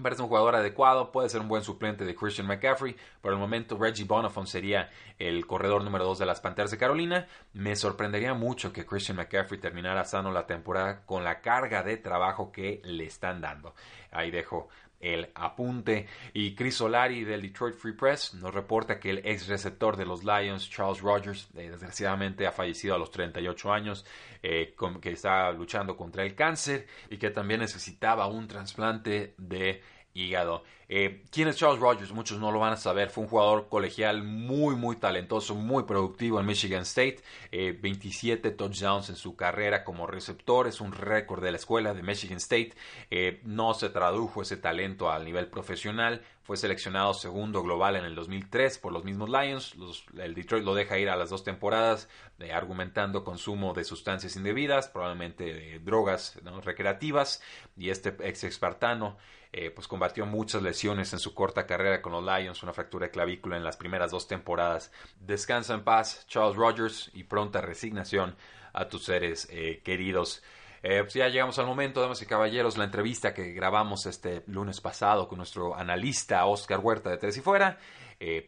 Parece 0.00 0.22
un 0.22 0.28
jugador 0.28 0.54
adecuado, 0.54 1.10
puede 1.10 1.28
ser 1.28 1.40
un 1.40 1.48
buen 1.48 1.64
suplente 1.64 2.04
de 2.04 2.14
Christian 2.14 2.46
McCaffrey. 2.46 2.94
Por 3.20 3.32
el 3.32 3.38
momento, 3.38 3.76
Reggie 3.76 4.04
Bonifon 4.04 4.46
sería 4.46 4.90
el 5.18 5.44
corredor 5.44 5.82
número 5.82 6.04
2 6.04 6.20
de 6.20 6.26
las 6.26 6.40
Panteras 6.40 6.70
de 6.70 6.78
Carolina. 6.78 7.26
Me 7.52 7.74
sorprendería 7.74 8.32
mucho 8.32 8.72
que 8.72 8.86
Christian 8.86 9.16
McCaffrey 9.16 9.60
terminara 9.60 10.04
sano 10.04 10.30
la 10.30 10.46
temporada 10.46 11.04
con 11.04 11.24
la 11.24 11.40
carga 11.40 11.82
de 11.82 11.96
trabajo 11.96 12.52
que 12.52 12.80
le 12.84 13.06
están 13.06 13.40
dando. 13.40 13.74
Ahí 14.12 14.30
dejo 14.30 14.68
el 15.00 15.30
apunte. 15.34 16.06
Y 16.32 16.54
Chris 16.54 16.76
Solari 16.76 17.24
del 17.24 17.42
Detroit 17.42 17.74
Free 17.74 17.92
Press 17.92 18.34
nos 18.34 18.54
reporta 18.54 18.98
que 18.98 19.10
el 19.10 19.18
ex 19.24 19.46
receptor 19.48 19.96
de 19.96 20.06
los 20.06 20.24
Lions, 20.24 20.68
Charles 20.68 21.00
Rogers, 21.00 21.48
eh, 21.56 21.70
desgraciadamente 21.70 22.46
ha 22.46 22.52
fallecido 22.52 22.94
a 22.94 22.98
los 22.98 23.10
38 23.10 23.72
años, 23.72 24.04
eh, 24.42 24.74
que 25.00 25.10
está 25.10 25.50
luchando 25.52 25.96
contra 25.96 26.24
el 26.24 26.34
cáncer 26.34 26.86
y 27.10 27.16
que 27.16 27.30
también 27.30 27.60
necesitaba 27.60 28.26
un 28.26 28.48
trasplante 28.48 29.34
de 29.38 29.82
hígado. 30.14 30.64
Eh, 30.90 31.24
¿Quién 31.30 31.48
es 31.48 31.56
Charles 31.56 31.80
Rogers? 31.80 32.12
Muchos 32.12 32.38
no 32.38 32.50
lo 32.50 32.60
van 32.60 32.72
a 32.72 32.76
saber. 32.78 33.10
Fue 33.10 33.24
un 33.24 33.28
jugador 33.28 33.68
colegial 33.68 34.22
muy, 34.22 34.74
muy 34.74 34.96
talentoso, 34.96 35.54
muy 35.54 35.82
productivo 35.82 36.40
en 36.40 36.46
Michigan 36.46 36.82
State. 36.82 37.22
27 37.52 38.48
eh, 38.48 38.50
touchdowns 38.52 39.10
en 39.10 39.16
su 39.16 39.36
carrera 39.36 39.84
como 39.84 40.06
receptor. 40.06 40.66
Es 40.66 40.80
un 40.80 40.92
récord 40.92 41.42
de 41.42 41.50
la 41.50 41.58
escuela 41.58 41.92
de 41.92 42.02
Michigan 42.02 42.38
State. 42.38 42.72
Eh, 43.10 43.40
no 43.44 43.74
se 43.74 43.90
tradujo 43.90 44.40
ese 44.40 44.56
talento 44.56 45.10
al 45.10 45.26
nivel 45.26 45.48
profesional. 45.48 46.22
Fue 46.42 46.56
seleccionado 46.56 47.12
segundo 47.12 47.62
global 47.62 47.96
en 47.96 48.06
el 48.06 48.14
2003 48.14 48.78
por 48.78 48.90
los 48.90 49.04
mismos 49.04 49.28
Lions. 49.28 49.74
el 50.16 50.34
Detroit 50.34 50.64
lo 50.64 50.74
deja 50.74 50.98
ir 50.98 51.10
a 51.10 51.16
las 51.16 51.28
dos 51.28 51.44
temporadas 51.44 52.08
argumentando 52.54 53.22
consumo 53.22 53.74
de 53.74 53.84
sustancias 53.84 54.36
indebidas, 54.36 54.88
probablemente 54.88 55.78
drogas 55.80 56.40
recreativas. 56.64 57.42
Y 57.76 57.90
este 57.90 58.16
ex 58.20 58.44
espartano 58.44 59.18
eh, 59.50 59.70
pues 59.70 59.88
combatió 59.88 60.26
muchas 60.26 60.62
lesiones 60.62 60.77
en 60.84 61.18
su 61.18 61.34
corta 61.34 61.66
carrera 61.66 62.00
con 62.00 62.12
los 62.12 62.24
Lions, 62.24 62.62
una 62.62 62.72
fractura 62.72 63.06
de 63.06 63.10
clavícula 63.10 63.56
en 63.56 63.64
las 63.64 63.76
primeras 63.76 64.10
dos 64.10 64.28
temporadas. 64.28 64.92
Descansa 65.20 65.74
en 65.74 65.82
paz, 65.82 66.24
Charles 66.28 66.56
Rogers, 66.56 67.10
y 67.14 67.24
pronta 67.24 67.60
resignación 67.60 68.36
a 68.72 68.88
tus 68.88 69.04
seres 69.04 69.48
eh, 69.50 69.80
queridos. 69.84 70.42
Eh, 70.82 71.00
pues 71.00 71.14
ya 71.14 71.28
llegamos 71.28 71.58
al 71.58 71.66
momento, 71.66 72.00
damas 72.00 72.22
y 72.22 72.26
caballeros, 72.26 72.78
la 72.78 72.84
entrevista 72.84 73.34
que 73.34 73.52
grabamos 73.52 74.06
este 74.06 74.44
lunes 74.46 74.80
pasado 74.80 75.26
con 75.26 75.38
nuestro 75.38 75.74
analista 75.74 76.46
Oscar 76.46 76.78
Huerta 76.78 77.10
de 77.10 77.18
Tres 77.18 77.36
y 77.36 77.40
Fuera. 77.40 77.78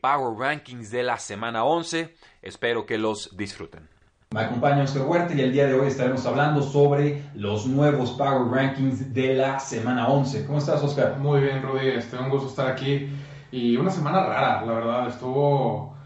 Power 0.00 0.36
Rankings 0.36 0.90
de 0.90 1.02
la 1.04 1.18
semana 1.18 1.64
11. 1.64 2.14
Espero 2.42 2.86
que 2.86 2.98
los 2.98 3.36
disfruten. 3.36 3.99
Me 4.32 4.42
acompaña 4.42 4.84
Oscar 4.84 5.02
Huerta 5.08 5.34
y 5.34 5.40
el 5.40 5.52
día 5.52 5.66
de 5.66 5.74
hoy 5.74 5.88
estaremos 5.88 6.24
hablando 6.24 6.62
sobre 6.62 7.24
los 7.34 7.66
nuevos 7.66 8.12
Power 8.12 8.48
Rankings 8.48 9.12
de 9.12 9.34
la 9.34 9.58
semana 9.58 10.06
11. 10.06 10.46
¿Cómo 10.46 10.58
estás, 10.58 10.80
Oscar? 10.84 11.18
Muy 11.18 11.40
bien, 11.40 11.60
Rudy. 11.60 11.88
Este, 11.88 12.16
un 12.16 12.30
gusto 12.30 12.46
estar 12.46 12.68
aquí. 12.68 13.08
Y 13.50 13.76
una 13.76 13.90
semana 13.90 14.24
rara, 14.24 14.64
la 14.64 14.72
verdad. 14.72 15.08
Estuvo. 15.08 15.96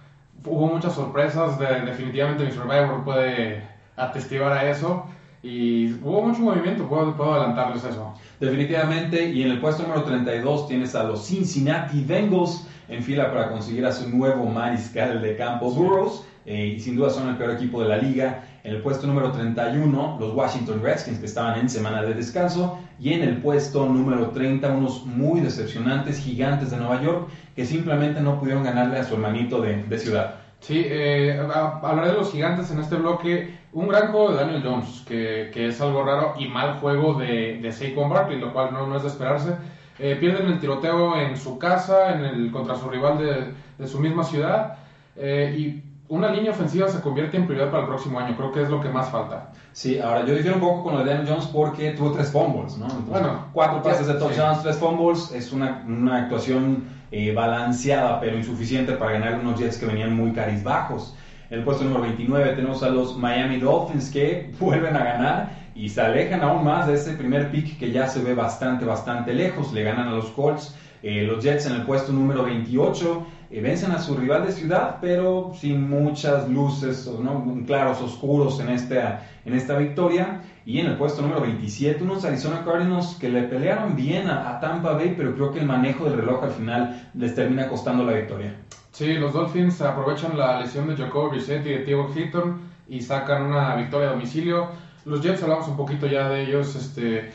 Hubo 0.42 0.66
muchas 0.68 0.94
sorpresas. 0.94 1.58
definitivamente 1.58 2.46
mi 2.46 2.50
Survivor 2.50 3.04
puede 3.04 3.62
atestiguar 3.94 4.54
a 4.54 4.70
eso. 4.70 5.04
Y 5.42 5.92
hubo 6.02 6.22
mucho 6.22 6.40
movimiento, 6.40 6.88
puedo, 6.88 7.14
puedo 7.14 7.34
adelantarles 7.34 7.84
eso. 7.84 8.14
Definitivamente. 8.40 9.22
Y 9.22 9.42
en 9.42 9.50
el 9.50 9.60
puesto 9.60 9.82
número 9.82 10.02
32 10.02 10.66
tienes 10.66 10.94
a 10.94 11.04
los 11.04 11.26
Cincinnati 11.26 12.02
Bengals 12.02 12.66
en 12.88 13.02
fila 13.02 13.30
para 13.30 13.50
conseguir 13.50 13.84
a 13.84 13.92
su 13.92 14.08
nuevo 14.08 14.46
mariscal 14.46 15.20
de 15.20 15.36
campo, 15.36 15.70
Burroughs 15.70 16.24
eh, 16.46 16.74
y 16.76 16.80
sin 16.80 16.96
duda 16.96 17.10
son 17.10 17.28
el 17.28 17.36
peor 17.36 17.52
equipo 17.52 17.82
de 17.82 17.88
la 17.88 17.98
liga. 17.98 18.44
En 18.64 18.74
el 18.74 18.82
puesto 18.82 19.06
número 19.06 19.30
31, 19.32 20.16
los 20.20 20.34
Washington 20.34 20.80
Redskins, 20.82 21.18
que 21.18 21.26
estaban 21.26 21.58
en 21.58 21.68
semana 21.68 22.02
de 22.02 22.14
descanso. 22.14 22.78
Y 22.98 23.12
en 23.12 23.22
el 23.22 23.38
puesto 23.38 23.86
número 23.86 24.30
30, 24.30 24.68
unos 24.70 25.04
muy 25.04 25.40
decepcionantes 25.40 26.18
gigantes 26.18 26.70
de 26.70 26.78
Nueva 26.78 27.02
York, 27.02 27.28
que 27.54 27.64
simplemente 27.64 28.20
no 28.20 28.38
pudieron 28.38 28.64
ganarle 28.64 28.98
a 28.98 29.04
su 29.04 29.14
hermanito 29.14 29.60
de, 29.60 29.98
ciudad. 29.98 30.36
Sí, 30.60 30.82
eh, 30.86 31.38
hablaré 31.82 32.12
de 32.12 32.14
los 32.14 32.32
gigantes 32.32 32.70
en 32.70 32.80
este 32.80 32.96
bloque. 32.96 33.54
Un 33.72 33.88
gran 33.88 34.12
juego 34.12 34.30
de 34.30 34.36
Daniel 34.36 34.62
Jones, 34.64 35.02
que, 35.06 35.50
que 35.52 35.68
es 35.68 35.80
algo 35.80 36.04
raro, 36.04 36.34
y 36.38 36.48
mal 36.48 36.78
juego 36.78 37.14
de, 37.14 37.58
de 37.60 37.72
Saquon 37.72 38.08
Barkley, 38.08 38.38
lo 38.38 38.52
cual 38.52 38.72
no, 38.72 38.86
no 38.86 38.96
es 38.96 39.02
de 39.02 39.08
esperarse. 39.08 39.56
Eh, 39.98 40.16
pierden 40.18 40.46
el 40.46 40.58
tiroteo 40.58 41.16
en 41.16 41.36
su 41.36 41.58
casa, 41.58 42.14
en 42.14 42.24
el, 42.24 42.50
contra 42.50 42.76
su 42.76 42.88
rival 42.88 43.18
de, 43.18 43.52
de 43.78 43.88
su 43.88 43.98
misma 44.00 44.24
ciudad. 44.24 44.78
Eh, 45.16 45.54
y 45.56 45.93
una 46.08 46.30
línea 46.30 46.50
ofensiva 46.50 46.88
se 46.88 47.00
convierte 47.00 47.36
en 47.36 47.46
prioridad 47.46 47.70
para 47.70 47.84
el 47.84 47.88
próximo 47.88 48.18
año. 48.18 48.36
Creo 48.36 48.52
que 48.52 48.62
es 48.62 48.68
lo 48.68 48.80
que 48.80 48.88
más 48.90 49.08
falta. 49.08 49.52
Sí, 49.72 49.98
ahora 49.98 50.24
yo 50.26 50.34
difiero 50.34 50.56
un 50.56 50.62
poco 50.62 50.82
con 50.84 50.94
lo 50.94 51.04
de 51.04 51.10
Daniel 51.10 51.28
Jones 51.28 51.46
porque 51.46 51.92
tuvo 51.92 52.12
tres 52.12 52.30
fumbles, 52.30 52.76
¿no? 52.76 52.86
bueno, 53.08 53.46
cuatro 53.52 53.82
pases 53.82 54.06
de 54.06 54.14
touchdowns, 54.14 54.62
tres 54.62 54.76
fumbles. 54.76 55.32
Es 55.32 55.52
una, 55.52 55.82
una 55.86 56.24
actuación 56.24 56.84
eh, 57.10 57.32
balanceada, 57.32 58.20
pero 58.20 58.36
insuficiente 58.36 58.92
para 58.92 59.12
ganar 59.12 59.40
unos 59.40 59.58
Jets 59.58 59.78
que 59.78 59.86
venían 59.86 60.14
muy 60.14 60.32
carizbajos. 60.32 61.16
En 61.48 61.58
el 61.58 61.64
puesto 61.64 61.84
número 61.84 62.02
29 62.02 62.52
tenemos 62.54 62.82
a 62.82 62.90
los 62.90 63.16
Miami 63.16 63.58
Dolphins 63.58 64.10
que 64.10 64.52
vuelven 64.60 64.96
a 64.96 65.04
ganar 65.04 65.64
y 65.74 65.88
se 65.88 66.00
alejan 66.00 66.42
aún 66.42 66.64
más 66.64 66.86
de 66.86 66.94
ese 66.94 67.14
primer 67.14 67.50
pick 67.50 67.78
que 67.78 67.90
ya 67.90 68.08
se 68.08 68.22
ve 68.22 68.34
bastante, 68.34 68.84
bastante 68.84 69.32
lejos. 69.32 69.72
Le 69.72 69.82
ganan 69.82 70.08
a 70.08 70.12
los 70.12 70.26
Colts. 70.26 70.76
Eh, 71.02 71.22
los 71.22 71.44
Jets 71.44 71.66
en 71.66 71.74
el 71.74 71.82
puesto 71.82 72.12
número 72.12 72.44
28 72.44 73.26
eh, 73.50 73.60
vencen 73.60 73.92
a 73.92 73.98
su 73.98 74.16
rival 74.16 74.46
de 74.46 74.52
ciudad, 74.52 74.98
pero 75.00 75.52
sin 75.54 75.88
muchas 75.88 76.48
luces, 76.48 77.06
¿no? 77.06 77.44
claros, 77.66 78.00
oscuros 78.00 78.60
en 78.60 78.70
esta, 78.70 79.26
en 79.44 79.54
esta 79.54 79.76
victoria. 79.76 80.42
Y 80.66 80.78
en 80.78 80.86
el 80.86 80.96
puesto 80.96 81.20
número 81.20 81.42
27, 81.42 82.02
unos 82.02 82.24
Arizona 82.24 82.62
Cardinals 82.64 83.16
que 83.20 83.28
le 83.28 83.42
pelearon 83.42 83.94
bien 83.94 84.28
a, 84.28 84.58
Tampa 84.60 84.92
Bay, 84.92 85.14
pero 85.14 85.34
creo 85.34 85.52
que 85.52 85.58
el 85.60 85.66
manejo 85.66 86.06
del 86.06 86.16
reloj 86.16 86.42
al 86.42 86.52
final 86.52 87.10
les 87.12 87.34
termina 87.34 87.68
costando 87.68 88.02
la 88.02 88.12
victoria. 88.12 88.54
Sí, 88.90 89.12
los 89.14 89.34
Dolphins 89.34 89.82
aprovechan 89.82 90.38
la 90.38 90.60
lesión 90.60 90.88
de 90.88 90.96
Jacob 90.96 91.30
Brissett 91.30 91.66
y 91.66 91.70
de 91.70 91.78
Thiago 91.80 92.10
Hilton 92.14 92.60
y 92.88 93.02
sacan 93.02 93.42
una 93.42 93.76
victoria 93.76 94.08
a 94.08 94.12
domicilio. 94.12 94.68
Los 95.04 95.20
Jets 95.20 95.42
hablamos 95.42 95.68
un 95.68 95.76
poquito 95.76 96.06
ya 96.06 96.30
de 96.30 96.44
ellos, 96.44 96.74
este 96.76 97.30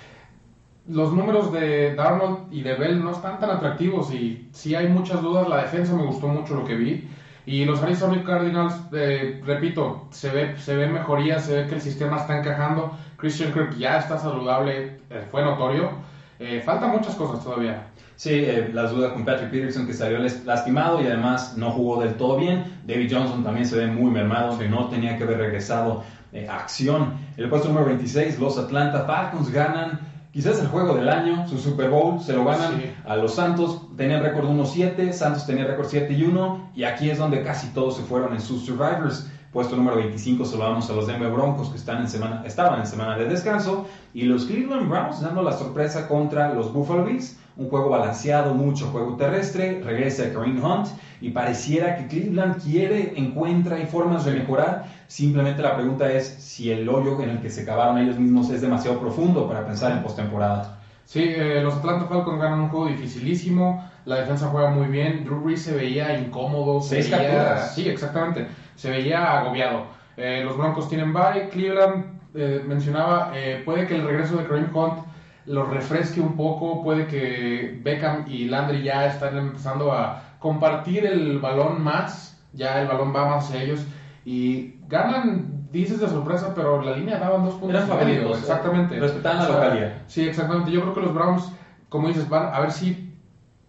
los 0.89 1.13
números 1.13 1.51
de 1.53 1.93
Darnold 1.96 2.51
y 2.51 2.63
de 2.63 2.74
Bell 2.74 3.03
no 3.03 3.12
están 3.12 3.39
tan 3.39 3.51
atractivos 3.51 4.12
y 4.12 4.50
si 4.51 4.74
hay 4.74 4.88
muchas 4.88 5.22
dudas. 5.22 5.48
La 5.48 5.62
defensa 5.62 5.93
me 5.93 6.05
gustó 6.05 6.27
mucho 6.27 6.55
lo 6.55 6.65
que 6.65 6.75
vi. 6.75 7.08
Y 7.46 7.65
los 7.65 7.81
Arizona 7.81 8.24
Cardinals, 8.24 8.75
eh, 8.91 9.41
repito, 9.46 10.08
se 10.12 10.29
ve, 10.29 10.58
se 10.58 10.75
ve 10.75 10.88
mejoría, 10.88 11.39
se 11.39 11.55
ve 11.55 11.67
que 11.67 11.75
el 11.75 11.81
sistema 11.81 12.17
está 12.17 12.39
encajando. 12.39 12.91
Christian 13.17 13.53
Kirk 13.53 13.77
ya 13.77 14.00
está 14.00 14.17
saludable, 14.17 15.00
eh, 15.10 15.25
fue 15.31 15.43
notorio. 15.43 15.91
Eh, 16.39 16.62
faltan 16.65 16.91
muchas 16.91 17.15
cosas 17.15 17.43
todavía. 17.43 17.88
Sí, 18.15 18.31
eh, 18.31 18.69
las 18.74 18.91
dudas 18.91 19.13
con 19.13 19.25
Patrick 19.25 19.51
Peterson 19.51 19.88
que 19.88 19.93
salió 19.93 20.19
lastimado 20.46 21.01
y 21.01 21.08
además 21.08 21.55
no 21.58 21.72
jugó 21.72 22.01
del 22.01 22.15
todo 22.15 22.38
bien. 22.38 22.63
David 22.86 23.12
Johnson 23.13 23.43
también 23.43 23.65
se 23.65 23.77
ve 23.77 23.88
muy 23.88 24.12
mermado, 24.12 24.58
que 24.58 24.67
no 24.67 24.89
tenía 24.89 25.17
que 25.17 25.24
haber 25.24 25.38
regresado 25.38 26.03
acción. 26.48 27.15
El 27.38 27.50
puesto 27.50 27.69
número 27.69 27.88
26, 27.88 28.38
los 28.39 28.58
Atlanta 28.58 29.05
Falcons 29.05 29.50
ganan 29.51 30.00
quizás 30.39 30.62
el 30.62 30.67
juego 30.67 30.96
del 30.96 31.10
año, 31.10 31.46
su 31.50 31.58
Super 31.58 31.89
Bowl, 31.89 32.22
se 32.22 32.31
lo 32.31 32.46
ganan 32.46 32.81
a 33.05 33.17
los 33.17 33.36
Santos. 33.36 33.81
Tenían 33.98 34.24
récord 34.24 34.48
1-7, 34.48 35.12
Santos 35.12 35.46
tenía 35.46 35.65
récord 35.65 35.88
7 35.89 36.13
y 36.13 36.24
1 36.24 36.72
y 36.75 36.86
aquí 36.86 37.10
es 37.10 37.17
donde 37.17 37.43
casi 37.43 37.67
todos 37.74 37.98
se 37.98 38.03
fueron 38.03 38.34
en 38.34 38.39
sus 38.39 38.65
Survivors. 38.65 39.29
Puesto 39.51 39.75
número 39.75 39.98
25 39.98 40.46
se 40.46 40.58
lo 40.58 40.63
damos 40.63 40.88
a 40.91 40.94
los 40.94 41.08
Denver 41.08 41.32
Broncos 41.32 41.70
que 41.70 41.77
están 41.77 42.01
en 42.01 42.08
semana, 42.08 42.44
estaban 42.46 42.82
en 42.82 42.86
semana 42.86 43.18
de 43.18 43.25
descanso 43.25 43.88
y 44.13 44.25
los 44.25 44.46
Cleveland 44.46 44.88
Browns 44.88 45.22
dando 45.22 45.41
la 45.41 45.53
sorpresa 45.53 46.08
contra 46.08 46.53
los 46.53 46.72
Buffalo 46.72 47.03
Bills. 47.03 47.36
Un 47.58 47.68
juego 47.68 47.89
balanceado, 47.89 48.53
mucho 48.53 48.88
juego 48.88 49.15
terrestre, 49.15 49.82
regresa 49.84 50.32
Kareem 50.32 50.63
Hunt 50.63 50.88
y 51.20 51.32
pareciera 51.32 51.98
que 51.98 52.08
Cleveland 52.08 52.62
quiere, 52.62 53.13
encuentra 53.15 53.79
y 53.79 53.88
formas 53.88 54.24
de 54.24 54.34
mejorar. 54.34 54.86
Simplemente 55.08 55.63
la 55.63 55.75
pregunta 55.75 56.12
es 56.12 56.27
si 56.27 56.70
el 56.70 56.88
hoyo 56.88 57.20
en 57.20 57.32
el 57.32 57.41
que 57.41 57.50
se 57.50 57.65
cavaron 57.65 57.98
ellos 57.98 58.20
mismos 58.20 58.51
es 58.51 58.62
demasiado 58.62 59.00
profundo 59.00 59.48
para 59.48 59.65
pensar 59.65 59.91
en 59.94 60.03
postemporada. 60.03 60.79
Sí, 61.10 61.24
eh, 61.24 61.60
los 61.63 61.74
Atlanta 61.74 62.06
Falcons 62.06 62.39
ganan 62.39 62.60
un 62.60 62.70
juego 62.70 62.86
dificilísimo, 62.86 63.84
la 64.06 64.18
defensa 64.18 64.50
juega 64.50 64.70
muy 64.70 64.86
bien, 64.86 65.25
Drew 65.25 65.41
Brees 65.41 65.63
se 65.63 65.74
veía 65.74 66.15
incómodo, 66.20 66.82
se 66.84 67.01
veía, 67.01 67.58
sí, 67.63 67.89
exactamente, 67.89 68.48
se 68.79 68.89
veía 68.89 69.39
agobiado. 69.39 69.88
Eh, 70.15 70.41
los 70.45 70.55
Broncos 70.55 70.88
tienen 70.88 71.12
bye, 71.12 71.50
Cleveland 71.50 72.21
eh, 72.33 72.63
mencionaba, 72.65 73.33
puede 73.65 73.88
que 73.88 73.95
el 73.95 74.05
regreso 74.05 74.38
de 74.38 74.45
Kareem 74.45 74.74
Hunt 74.74 75.00
los 75.45 75.67
refresque 75.67 76.21
un 76.21 76.38
poco, 76.38 76.81
puede 76.81 77.07
que 77.07 77.77
Beckham 77.83 78.25
y 78.27 78.45
Landry 78.45 78.83
ya 78.83 79.07
están 79.07 79.38
empezando 79.38 79.91
a 79.91 80.36
compartir 80.39 81.05
el 81.05 81.39
balón 81.39 81.83
más, 81.83 82.41
ya 82.53 82.81
el 82.81 82.88
balón 82.88 83.13
va 83.13 83.25
más 83.25 83.45
hacia 83.45 83.63
ellos 83.63 83.86
y 84.24 84.75
ganan, 84.88 85.67
dices 85.71 86.00
de 86.00 86.07
sorpresa, 86.07 86.53
pero 86.55 86.81
la 86.81 86.95
línea 86.95 87.17
daban 87.17 87.43
dos 87.43 87.55
puntos. 87.55 87.71
Eran 87.71 87.88
favoritos. 87.88 88.38
¿eh? 88.38 88.39
Exactamente. 88.39 89.00
Respetaban 89.00 89.39
la 89.39 89.50
localidad. 89.50 89.93
Sí, 90.07 90.27
exactamente. 90.27 90.71
Yo 90.71 90.81
creo 90.81 90.93
que 90.93 91.01
los 91.01 91.13
Browns, 91.13 91.51
como 91.89 92.07
dices, 92.07 92.29
van 92.29 92.53
a 92.53 92.62
ver 92.62 92.71
si 92.71 93.13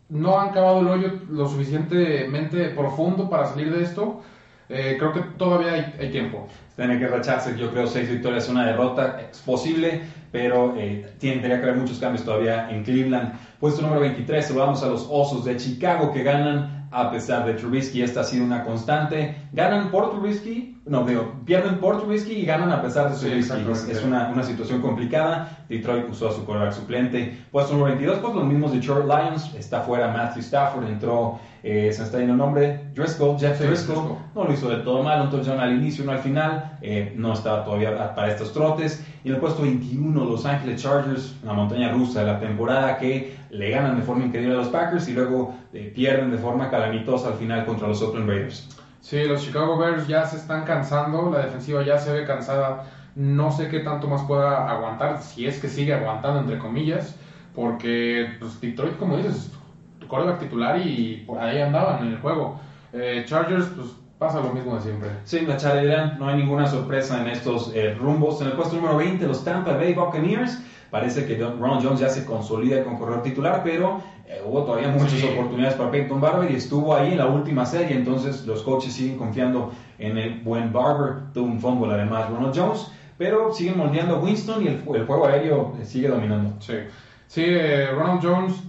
no 0.09 0.39
han 0.39 0.51
cavado 0.51 0.81
el 0.81 0.89
hoyo 0.89 1.13
lo 1.31 1.49
suficientemente 1.49 2.69
profundo 2.71 3.31
para 3.31 3.47
salir 3.47 3.75
de 3.75 3.83
esto. 3.83 4.23
Eh, 4.73 4.95
creo 4.99 5.13
que 5.13 5.21
todavía 5.37 5.93
hay, 5.99 6.11
tiempo. 6.11 6.47
Tiene 6.77 6.97
que 6.99 7.09
racharse, 7.09 7.59
yo 7.59 7.73
creo, 7.73 7.89
seis 7.89 8.09
victorias, 8.09 8.49
una 8.49 8.65
derrota. 8.65 9.21
Es 9.21 9.39
posible, 9.39 10.03
pero 10.31 10.77
eh, 10.77 11.15
tendría 11.19 11.59
que 11.59 11.65
haber 11.65 11.77
muchos 11.77 11.99
cambios 11.99 12.25
todavía 12.25 12.71
en 12.71 12.85
Cleveland. 12.85 13.35
Puesto 13.59 13.83
número 13.83 14.01
23, 14.01 14.55
vamos 14.55 14.83
a 14.85 14.89
los 14.89 15.09
Osos 15.11 15.45
de 15.45 15.57
Chicago 15.57 16.13
que 16.13 16.23
ganan 16.23 16.89
a 16.93 17.11
pesar 17.11 17.45
de 17.47 17.55
Trubisky. 17.55 18.01
Esta 18.01 18.21
ha 18.21 18.25
sido 18.25 18.45
una 18.45 18.63
constante. 18.63 19.35
Ganan 19.53 19.91
por 19.91 20.11
Trubisky, 20.11 20.80
no, 20.87 21.05
digo, 21.05 21.35
pierden 21.45 21.79
por 21.79 21.99
Trubisky 21.99 22.33
y 22.33 22.47
ganan 22.47 22.73
a 22.73 22.81
pesar 22.81 23.13
de 23.13 23.19
Trubisky. 23.19 23.91
es 23.91 24.03
una, 24.03 24.29
una, 24.31 24.43
situación 24.43 24.81
complicada. 24.81 25.59
Detroit 25.69 26.09
usó 26.09 26.31
a 26.31 26.33
su 26.33 26.45
quarterback 26.47 26.73
suplente. 26.73 27.39
Puesto 27.53 27.75
número 27.75 27.95
22, 27.95 28.19
pues 28.21 28.35
los 28.35 28.45
mismos 28.45 28.73
Detroit 28.73 29.05
Lions. 29.05 29.55
Está 29.55 29.83
fuera 29.83 30.09
Matthew 30.09 30.41
Stafford, 30.41 30.89
entró, 30.89 31.39
eh, 31.63 31.93
se 31.93 32.03
está 32.03 32.17
dando 32.17 32.33
el 32.33 32.39
nombre, 32.39 32.87
Driscoll, 32.95 33.39
Jeff 33.39 33.61
Driscoll. 33.61 34.17
No 34.35 34.45
lo 34.45 34.53
hizo 34.55 34.71
del 34.71 34.83
todo 34.83 35.03
mal, 35.03 35.21
un 35.21 35.31
touchdown 35.31 35.61
al 35.61 35.75
inicio, 35.75 36.03
uno 36.03 36.13
al 36.13 36.21
final. 36.21 36.79
Eh, 36.81 37.13
no 37.15 37.35
estaba 37.35 37.63
todavía 37.63 38.15
para 38.15 38.33
estos 38.33 38.55
trotes. 38.55 39.05
Y 39.23 39.29
en 39.29 39.35
el 39.35 39.41
puesto 39.41 39.63
21, 39.63 40.25
Los 40.25 40.47
Angeles 40.47 40.83
Chargers, 40.83 41.37
la 41.45 41.53
montaña 41.53 41.93
rusa 41.93 42.21
de 42.21 42.27
la 42.27 42.41
temporada 42.41 42.97
que 42.97 43.37
le 43.51 43.71
ganan 43.71 43.97
de 43.97 44.03
forma 44.03 44.25
increíble 44.25 44.55
a 44.55 44.59
los 44.59 44.69
Packers 44.69 45.09
y 45.09 45.13
luego 45.13 45.55
eh, 45.75 45.93
pierden 45.95 46.31
de 46.31 46.39
forma 46.39 46.71
calamitosa 46.71 47.29
al 47.29 47.35
final 47.35 47.67
contra 47.67 47.87
los 47.87 48.01
Oakland 48.01 48.29
Raiders. 48.29 48.67
Sí, 49.01 49.25
los 49.25 49.43
Chicago 49.45 49.79
Bears 49.79 50.07
ya 50.07 50.25
se 50.27 50.37
están 50.37 50.65
cansando, 50.65 51.31
la 51.31 51.41
defensiva 51.41 51.83
ya 51.85 51.99
se 51.99 52.13
ve 52.13 52.25
cansada. 52.25 52.83
No 53.15 53.51
sé 53.51 53.69
qué 53.69 53.81
tanto 53.81 54.09
más 54.09 54.23
pueda 54.23 54.71
aguantar, 54.71 55.23
si 55.23 55.47
es 55.47 55.59
que 55.59 55.69
sigue 55.69 55.93
aguantando, 55.93 56.41
entre 56.41 56.59
comillas, 56.59 57.17
porque 57.55 58.37
pues, 58.39 58.61
Detroit, 58.61 58.97
como 58.97 59.17
dices, 59.17 59.51
coreback 60.07 60.39
titular 60.39 60.77
y 60.79 61.25
por 61.27 61.39
ahí 61.39 61.59
andaban 61.59 62.05
en 62.05 62.13
el 62.13 62.19
juego. 62.21 62.61
Eh, 62.93 63.25
Chargers, 63.27 63.69
pues 63.75 63.89
pasa 64.19 64.41
lo 64.41 64.51
mismo 64.53 64.75
de 64.75 64.83
siempre. 64.83 65.11
Sí, 65.25 65.41
la 65.41 65.57
charrería, 65.57 66.13
no 66.19 66.29
hay 66.29 66.37
ninguna 66.37 66.67
sorpresa 66.67 67.21
en 67.21 67.29
estos 67.29 67.71
eh, 67.75 67.91
rumbos. 67.91 68.41
En 68.41 68.49
el 68.49 68.53
puesto 68.55 68.77
número 68.77 68.97
20, 68.97 69.27
los 69.27 69.43
Tampa 69.43 69.75
Bay 69.75 69.95
Buccaneers 69.95 70.61
Parece 70.91 71.25
que 71.25 71.37
Ron 71.37 71.81
Jones 71.81 72.01
ya 72.01 72.09
se 72.09 72.25
consolida 72.25 72.83
con 72.83 72.97
corredor 72.97 73.23
titular, 73.23 73.63
pero 73.63 74.03
eh, 74.31 74.43
hubo 74.47 74.63
todavía 74.63 74.89
muchas 74.91 75.25
oportunidades 75.25 75.75
para 75.75 75.91
Peyton 75.91 76.21
Barber 76.21 76.49
y 76.53 76.55
estuvo 76.55 76.95
ahí 76.95 77.13
en 77.13 77.19
la 77.19 77.27
última 77.27 77.67
serie, 77.67 77.97
entonces 77.97 78.47
los 78.47 78.63
coaches 78.63 78.93
siguen 78.93 79.19
confiando 79.19 79.73
en 79.99 80.19
el 80.19 80.39
buen 80.39 80.73
Barber, 80.73 81.33
tuvo 81.35 81.47
un 81.47 81.61
fumble 81.61 81.93
además 81.93 82.31
Ronald 82.31 82.57
Jones, 82.57 82.93
pero 83.19 83.53
siguen 83.53 83.77
moldeando 83.77 84.17
a 84.17 84.19
Winston 84.21 84.63
y 84.63 84.69
el, 84.69 84.83
juego 84.83 85.27
aéreo 85.27 85.75
eh, 85.81 85.85
sigue 85.85 86.07
dominando. 86.07 86.55
Sí, 86.61 86.75
sí 87.27 87.43
eh, 87.45 87.89
Ronald 87.93 88.21
Jones 88.23 88.63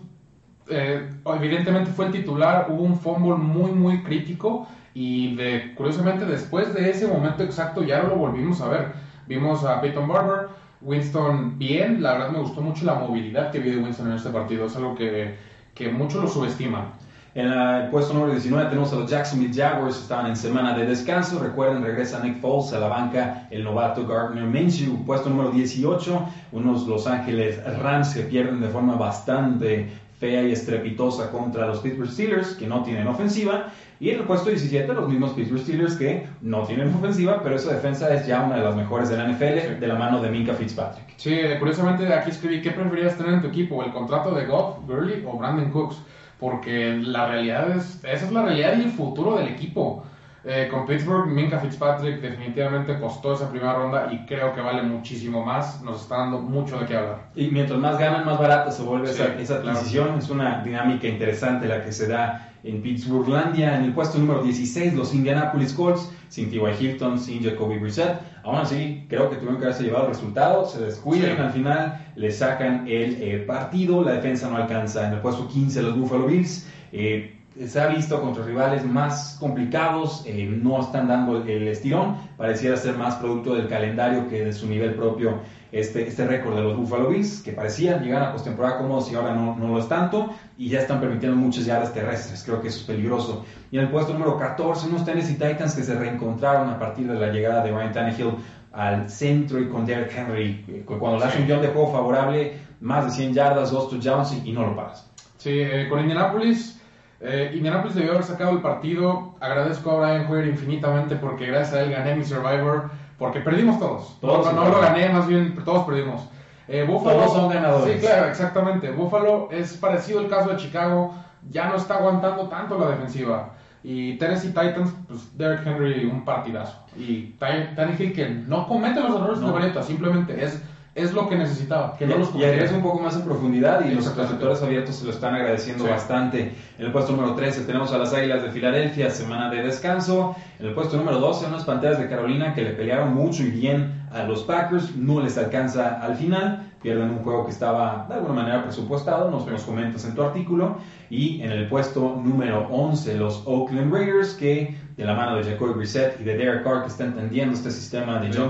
evidentemente 0.67 1.91
fue 1.91 2.05
el 2.07 2.11
titular, 2.11 2.67
hubo 2.69 2.81
un 2.81 2.97
fumble 2.97 3.35
muy 3.35 3.71
muy 3.71 4.01
crítico 4.01 4.65
y 4.95 5.35
de, 5.35 5.75
curiosamente 5.75 6.25
después 6.25 6.73
de 6.73 6.89
ese 6.89 7.07
momento 7.07 7.43
exacto 7.43 7.83
ya 7.83 8.01
no 8.01 8.09
lo 8.09 8.15
volvimos 8.15 8.61
a 8.61 8.67
ver. 8.67 8.93
Vimos 9.27 9.63
a 9.63 9.79
Peyton 9.79 10.07
Barber, 10.07 10.47
Winston 10.81 11.59
bien, 11.59 12.01
la 12.01 12.13
verdad 12.13 12.31
me 12.31 12.39
gustó 12.39 12.61
mucho 12.61 12.83
la 12.85 12.95
movilidad 12.95 13.51
que 13.51 13.59
vi 13.59 13.69
de 13.69 13.77
Winston 13.77 14.07
en 14.07 14.17
este 14.17 14.31
partido, 14.31 14.65
es 14.65 14.75
algo 14.75 14.95
que, 14.95 15.50
que 15.73 15.89
muchos 15.89 16.21
lo 16.21 16.27
subestiman. 16.27 16.93
En 17.33 17.47
el 17.47 17.89
puesto 17.89 18.13
número 18.13 18.33
19 18.33 18.67
tenemos 18.67 18.91
a 18.91 18.97
los 18.97 19.09
Jacksonville 19.09 19.53
Jaguars, 19.53 19.97
estaban 19.97 20.25
en 20.25 20.35
semana 20.35 20.77
de 20.77 20.85
descanso, 20.85 21.39
recuerden, 21.39 21.81
regresa 21.81 22.21
Nick 22.21 22.41
Foles 22.41 22.73
a 22.73 22.79
la 22.79 22.89
banca, 22.89 23.47
el 23.49 23.63
novato 23.63 24.05
Gardner 24.05 24.43
Minshew, 24.43 25.05
puesto 25.05 25.29
número 25.29 25.51
18, 25.51 26.25
unos 26.51 26.85
Los 26.87 27.07
Ángeles 27.07 27.57
Rams 27.79 28.13
que 28.13 28.23
pierden 28.23 28.59
de 28.59 28.67
forma 28.67 28.95
bastante 28.95 29.89
fea 30.19 30.43
y 30.43 30.51
estrepitosa 30.51 31.31
contra 31.31 31.67
los 31.67 31.79
Pittsburgh 31.79 32.11
Steelers, 32.11 32.53
que 32.55 32.67
no 32.67 32.83
tienen 32.83 33.07
ofensiva, 33.07 33.67
y 34.01 34.09
en 34.09 34.17
el 34.17 34.23
puesto 34.25 34.49
17, 34.49 34.91
los 34.95 35.07
mismos 35.07 35.33
Pittsburgh 35.33 35.61
Steelers 35.61 35.95
que 35.95 36.25
no 36.41 36.63
tienen 36.63 36.91
ofensiva, 36.91 37.43
pero 37.43 37.55
esa 37.55 37.71
defensa 37.71 38.11
es 38.11 38.25
ya 38.25 38.41
una 38.41 38.55
de 38.55 38.63
las 38.63 38.75
mejores 38.75 39.09
de 39.09 39.17
la 39.17 39.27
NFL, 39.27 39.79
de 39.79 39.87
la 39.87 39.93
mano 39.93 40.19
de 40.19 40.31
Minka 40.31 40.55
Fitzpatrick. 40.55 41.13
Sí, 41.17 41.37
curiosamente 41.59 42.11
aquí 42.11 42.31
escribí, 42.31 42.63
¿qué 42.63 42.71
preferirías 42.71 43.15
tener 43.15 43.35
en 43.35 43.41
tu 43.41 43.49
equipo? 43.49 43.83
¿El 43.83 43.91
contrato 43.91 44.33
de 44.33 44.47
Goff, 44.47 44.79
Gurley 44.87 45.23
o 45.23 45.37
Brandon 45.37 45.69
Cooks? 45.69 46.01
Porque 46.39 46.95
la 46.95 47.27
realidad 47.27 47.77
es, 47.77 48.03
esa 48.03 48.25
es 48.25 48.31
la 48.31 48.41
realidad 48.41 48.75
y 48.75 48.81
el 48.81 48.89
futuro 48.89 49.37
del 49.37 49.49
equipo. 49.49 50.03
Eh, 50.43 50.69
con 50.71 50.87
Pittsburgh, 50.87 51.27
Minka 51.27 51.59
Fitzpatrick 51.59 52.19
definitivamente 52.19 52.99
costó 52.99 53.35
esa 53.35 53.47
primera 53.51 53.75
ronda 53.75 54.09
y 54.11 54.25
creo 54.25 54.55
que 54.55 54.61
vale 54.61 54.81
muchísimo 54.81 55.45
más. 55.45 55.81
Nos 55.83 56.01
está 56.01 56.17
dando 56.17 56.39
mucho 56.39 56.79
de 56.79 56.87
qué 56.87 56.95
hablar. 56.95 57.29
Y 57.35 57.47
mientras 57.51 57.77
más 57.79 57.99
ganan, 57.99 58.25
más 58.25 58.39
barata 58.39 58.71
se 58.71 58.81
vuelve 58.81 59.11
esa, 59.11 59.39
esa, 59.39 59.55
adquisición. 59.55 60.17
Es 60.17 60.29
una 60.31 60.63
dinámica 60.63 61.07
interesante 61.07 61.67
la 61.67 61.83
que 61.83 61.91
se 61.91 62.07
da 62.07 62.53
en 62.63 62.81
Pittsburghlandia. 62.81 63.77
En 63.77 63.83
el 63.83 63.93
puesto 63.93 64.17
número 64.17 64.41
16, 64.41 64.95
los 64.95 65.13
Indianapolis 65.13 65.73
Colts, 65.73 66.11
sin 66.29 66.49
T.Y. 66.49 66.59
Hilton, 66.79 67.19
sin 67.19 67.43
Jacoby 67.43 67.77
Brissett. 67.77 68.19
Aún 68.43 68.55
así, 68.55 69.05
creo 69.09 69.29
que 69.29 69.35
tuvieron 69.35 69.59
que 69.59 69.65
haberse 69.65 69.83
llevado 69.83 70.07
el 70.07 70.13
resultado. 70.13 70.65
Se 70.65 70.79
descuidan 70.79 71.39
al 71.39 71.51
final, 71.51 72.03
le 72.15 72.31
sacan 72.31 72.87
el 72.87 73.21
eh, 73.21 73.43
partido. 73.45 74.03
La 74.03 74.13
defensa 74.13 74.49
no 74.49 74.57
alcanza. 74.57 75.07
En 75.07 75.13
el 75.13 75.19
puesto 75.19 75.47
15, 75.47 75.83
los 75.83 75.95
Buffalo 75.95 76.25
Bills. 76.25 76.67
Eh, 76.91 77.40
se 77.67 77.81
ha 77.81 77.87
visto 77.87 78.21
contra 78.21 78.45
rivales 78.45 78.85
más 78.85 79.35
complicados, 79.39 80.23
eh, 80.25 80.45
no 80.45 80.79
están 80.79 81.07
dando 81.07 81.43
el, 81.43 81.67
estirón, 81.67 82.15
pareciera 82.37 82.77
ser 82.77 82.97
más 82.97 83.15
producto 83.15 83.55
del 83.55 83.67
calendario 83.67 84.29
que 84.29 84.45
de 84.45 84.53
su 84.53 84.67
nivel 84.67 84.95
propio 84.95 85.39
este, 85.71 86.07
este 86.07 86.25
récord 86.25 86.55
de 86.55 86.61
los 86.61 86.77
Buffalo 86.77 87.09
Bills, 87.09 87.41
que 87.41 87.51
parecían 87.51 88.03
llegar 88.03 88.23
a 88.23 88.31
postemporada 88.31 88.77
cómodos 88.77 89.11
y 89.11 89.15
ahora 89.15 89.35
no, 89.35 89.55
no, 89.57 89.67
lo 89.67 89.79
es 89.79 89.87
tanto, 89.89 90.33
y 90.57 90.69
ya 90.69 90.79
están 90.79 91.01
permitiendo 91.01 91.37
muchas 91.37 91.65
yardas 91.65 91.93
terrestres, 91.93 92.41
creo 92.43 92.61
que 92.61 92.69
eso 92.69 92.79
es 92.79 92.85
peligroso. 92.85 93.45
Y 93.69 93.77
en 93.77 93.83
el 93.83 93.89
puesto 93.89 94.13
número 94.13 94.37
14, 94.37 94.87
unos 94.87 95.03
Tennessee 95.03 95.33
Titans 95.33 95.75
que 95.75 95.83
se 95.83 95.95
reencontraron 95.95 96.69
a 96.69 96.79
partir 96.79 97.07
de 97.07 97.19
la 97.19 97.31
llegada 97.31 97.63
de 97.63 97.71
Ryan 97.71 97.91
Tannehill 97.91 98.35
al 98.71 99.09
centro 99.09 99.59
y 99.59 99.67
con 99.67 99.85
Derrick 99.85 100.15
Henry, 100.15 100.65
eh, 100.69 100.83
cuando 100.85 101.19
le 101.19 101.25
hace 101.25 101.39
un 101.39 101.47
guion 101.47 101.61
de 101.61 101.67
juego 101.67 101.91
favorable, 101.91 102.53
más 102.79 103.05
de 103.05 103.11
100 103.11 103.33
yardas, 103.33 103.71
dos 103.71 103.89
touchdowns 103.89 104.33
y, 104.33 104.49
y 104.49 104.53
no 104.53 104.65
lo 104.65 104.75
paras. 104.75 105.09
Sí, 105.37 105.49
eh, 105.51 105.87
con 105.89 105.99
Indianapolis 105.99 106.80
eh, 107.21 107.51
Indianapolis 107.53 107.95
debió 107.95 108.11
haber 108.11 108.23
sacado 108.23 108.51
el 108.51 108.61
partido. 108.61 109.35
Agradezco 109.39 109.91
a 109.91 109.99
Brian 109.99 110.31
Hoyer 110.31 110.47
infinitamente 110.47 111.15
porque 111.15 111.45
gracias 111.45 111.75
a 111.75 111.81
él 111.81 111.91
gané 111.91 112.15
mi 112.15 112.23
Survivor. 112.23 112.89
Porque 113.17 113.39
perdimos 113.39 113.77
todos. 113.77 114.19
todos 114.19 114.51
no, 114.51 114.67
lo 114.67 114.81
gané, 114.81 115.07
más 115.09 115.27
bien 115.27 115.55
todos 115.63 115.85
perdimos. 115.85 116.27
Eh, 116.67 116.83
Buffalo, 116.87 117.19
todos 117.19 117.33
son 117.33 117.49
ganadores. 117.49 117.93
Sí, 117.93 117.99
claro, 117.99 118.27
exactamente. 118.27 118.89
Buffalo 118.91 119.49
es 119.51 119.77
parecido 119.77 120.19
al 120.21 120.27
caso 120.27 120.49
de 120.49 120.57
Chicago. 120.57 121.13
Ya 121.49 121.67
no 121.69 121.75
está 121.75 121.97
aguantando 121.97 122.47
tanto 122.47 122.79
la 122.79 122.89
defensiva. 122.89 123.51
Y 123.83 124.17
Tennessee 124.17 124.49
Titans, 124.49 124.93
pues 125.07 125.37
Derrick 125.37 125.65
Henry, 125.65 126.05
un 126.05 126.25
partidazo. 126.25 126.83
Y 126.97 127.35
Tannehill 127.37 128.13
que 128.13 128.29
no 128.29 128.67
comete 128.67 128.99
los 129.01 129.15
errores 129.15 129.39
de 129.39 129.47
Marietta, 129.47 129.83
simplemente 129.83 130.43
es 130.43 130.63
es 130.93 131.13
lo 131.13 131.29
que 131.29 131.37
necesitaba, 131.37 131.95
que 131.97 132.05
no 132.05 132.17
los 132.17 132.35
Y 132.35 132.43
agrega 132.43 132.75
un 132.75 132.81
poco 132.81 132.99
más 132.99 133.15
en 133.15 133.21
profundidad 133.21 133.85
y 133.85 133.93
los 133.93 134.13
receptores 134.13 134.61
abiertos 134.61 134.95
se 134.95 135.05
lo 135.05 135.11
están 135.11 135.33
agradeciendo 135.33 135.85
bastante. 135.85 136.53
En 136.77 136.85
el 136.85 136.91
puesto 136.91 137.13
número 137.13 137.33
13 137.33 137.61
tenemos 137.63 137.93
a 137.93 137.97
las 137.97 138.13
Águilas 138.13 138.43
de 138.43 138.51
Filadelfia, 138.51 139.09
semana 139.09 139.49
de 139.49 139.63
descanso. 139.63 140.35
En 140.59 140.67
el 140.67 140.73
puesto 140.73 140.97
número 140.97 141.19
12 141.19 141.45
unas 141.45 141.63
Panteras 141.63 141.97
de 141.97 142.09
Carolina 142.09 142.53
que 142.53 142.63
le 142.63 142.71
pelearon 142.71 143.13
mucho 143.13 143.43
y 143.43 143.51
bien 143.51 144.05
a 144.11 144.23
los 144.23 144.43
Packers, 144.43 144.95
no 144.97 145.21
les 145.21 145.37
alcanza 145.37 146.01
al 146.01 146.15
final. 146.15 146.67
Pierden 146.81 147.11
un 147.11 147.19
juego 147.19 147.45
que 147.45 147.51
estaba 147.51 148.07
de 148.09 148.15
alguna 148.15 148.33
manera 148.33 148.63
presupuestado, 148.63 149.31
nos, 149.31 149.45
nos 149.47 149.63
comentas 149.63 150.03
en 150.03 150.15
tu 150.15 150.23
artículo. 150.23 150.77
Y 151.09 151.41
en 151.41 151.51
el 151.51 151.69
puesto 151.69 152.19
número 152.21 152.67
11 152.69 153.15
los 153.15 153.43
Oakland 153.45 153.93
Raiders 153.93 154.33
que 154.33 154.75
de 154.97 155.05
la 155.05 155.13
mano 155.13 155.37
de 155.37 155.43
Jacoby 155.43 155.73
Brissett 155.73 156.19
y 156.19 156.25
de 156.25 156.35
Derek 156.35 156.63
Carr 156.63 156.81
que 156.81 156.89
está 156.89 157.05
entendiendo 157.05 157.53
este 157.53 157.71
sistema 157.71 158.19
de 158.19 158.29
John 158.35 158.49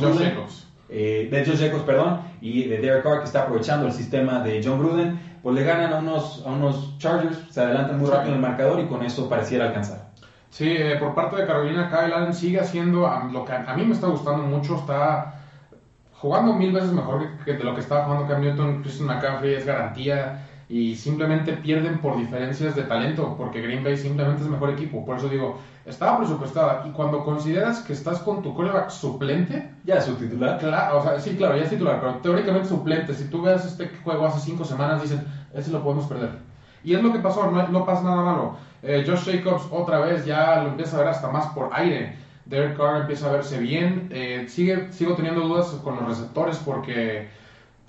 eh, 0.92 1.30
de 1.32 1.46
Josh 1.46 1.60
Jacobs, 1.60 1.84
perdón, 1.84 2.20
y 2.42 2.66
de 2.66 2.78
Derek 2.80 3.04
Carr 3.04 3.20
que 3.20 3.26
está 3.26 3.44
aprovechando 3.44 3.88
el 3.88 3.94
sistema 3.94 4.40
de 4.44 4.62
John 4.64 4.78
Gruden, 4.78 5.20
pues 5.42 5.56
le 5.56 5.64
ganan 5.64 5.94
a 5.94 6.00
unos, 6.00 6.44
a 6.46 6.52
unos 6.52 6.98
Chargers, 6.98 7.38
se 7.50 7.62
adelantan 7.62 7.98
muy 7.98 8.10
rápido 8.10 8.30
en 8.30 8.36
el 8.36 8.42
marcador 8.42 8.80
y 8.80 8.88
con 8.88 9.02
eso 9.02 9.30
pareciera 9.30 9.68
alcanzar. 9.68 10.12
Sí, 10.50 10.68
eh, 10.70 10.98
por 11.00 11.16
parte 11.16 11.38
de 11.38 11.48
Carolina, 11.48 11.90
Kyle 11.90 12.14
Allen 12.14 12.34
sigue 12.34 12.60
haciendo 12.60 13.10
lo 13.32 13.46
que 13.46 13.54
a, 13.54 13.74
mí 13.74 13.86
me 13.86 13.94
está 13.94 14.08
gustando 14.08 14.44
mucho, 14.44 14.76
está 14.76 15.36
jugando 16.12 16.54
mil 16.54 16.74
veces 16.74 16.92
mejor 16.92 17.26
que, 17.46 17.54
de 17.54 17.64
lo 17.64 17.74
que 17.74 17.80
estaba 17.80 18.04
jugando 18.04 18.28
Cam 18.28 18.42
Newton, 18.42 18.82
Christian 18.82 19.08
McCaffrey 19.08 19.54
es 19.54 19.66
garantía 19.66 20.46
y 20.72 20.96
simplemente 20.96 21.52
pierden 21.52 22.00
por 22.00 22.18
diferencias 22.18 22.78
de 22.78 22.84
talento, 22.84 23.36
porque 23.38 23.62
Green 23.62 23.84
Bay 23.84 23.98
simplemente 23.98 24.44
es 24.44 24.48
mejor 24.48 24.70
equipo. 24.70 25.06
Por 25.06 25.18
eso 25.18 25.28
digo, 25.28 25.60
estaba 25.86 26.20
presupuestada. 26.20 26.86
Y 26.88 26.92
cuando 26.92 27.26
consideras 27.26 27.80
que 27.82 27.92
estás 27.92 28.20
con 28.20 28.42
tu 28.42 28.56
coreback 28.56 28.90
suplente. 28.90 29.70
Ya 29.84 29.96
es 29.96 30.06
su 30.06 30.16
titular. 30.16 30.60
Claro, 30.60 31.00
o 31.00 31.04
sea, 31.04 31.20
sí, 31.20 31.36
claro, 31.36 31.58
ya 31.58 31.64
es 31.64 31.70
titular, 31.72 32.00
pero 32.00 32.14
teóricamente 32.20 32.70
suplente. 32.70 33.14
Si 33.14 33.26
tú 33.26 33.42
ves 33.42 33.66
este 33.66 33.90
juego 34.02 34.26
hace 34.26 34.40
cinco 34.40 34.64
semanas, 34.64 35.02
dicen, 35.02 35.26
ese 35.54 35.72
lo 35.72 35.84
podemos 35.84 36.06
perder. 36.06 36.38
Y 36.86 36.94
es 36.94 37.04
lo 37.04 37.12
que 37.12 37.20
pasó, 37.20 37.52
no, 37.52 37.68
no 37.68 37.86
pasa 37.86 38.04
nada 38.04 38.22
malo. 38.24 38.56
Eh, 38.82 39.04
Josh 39.06 39.30
Jacobs 39.30 39.68
otra 39.72 40.00
vez 40.00 40.24
ya 40.24 40.64
lo 40.64 40.70
empieza 40.70 40.96
a 40.96 41.00
ver 41.00 41.10
hasta 41.10 41.30
más 41.30 41.48
por 41.48 41.70
aire. 41.74 42.16
Derek 42.46 42.78
Carr 42.78 43.02
empieza 43.02 43.28
a 43.28 43.34
verse 43.34 43.60
bien. 43.60 44.08
Eh, 44.10 44.46
sigue, 44.48 44.88
sigo 44.94 45.16
teniendo 45.16 45.42
dudas 45.42 45.68
con 45.84 45.98
los 45.98 46.08
receptores 46.08 46.56
porque 46.60 47.28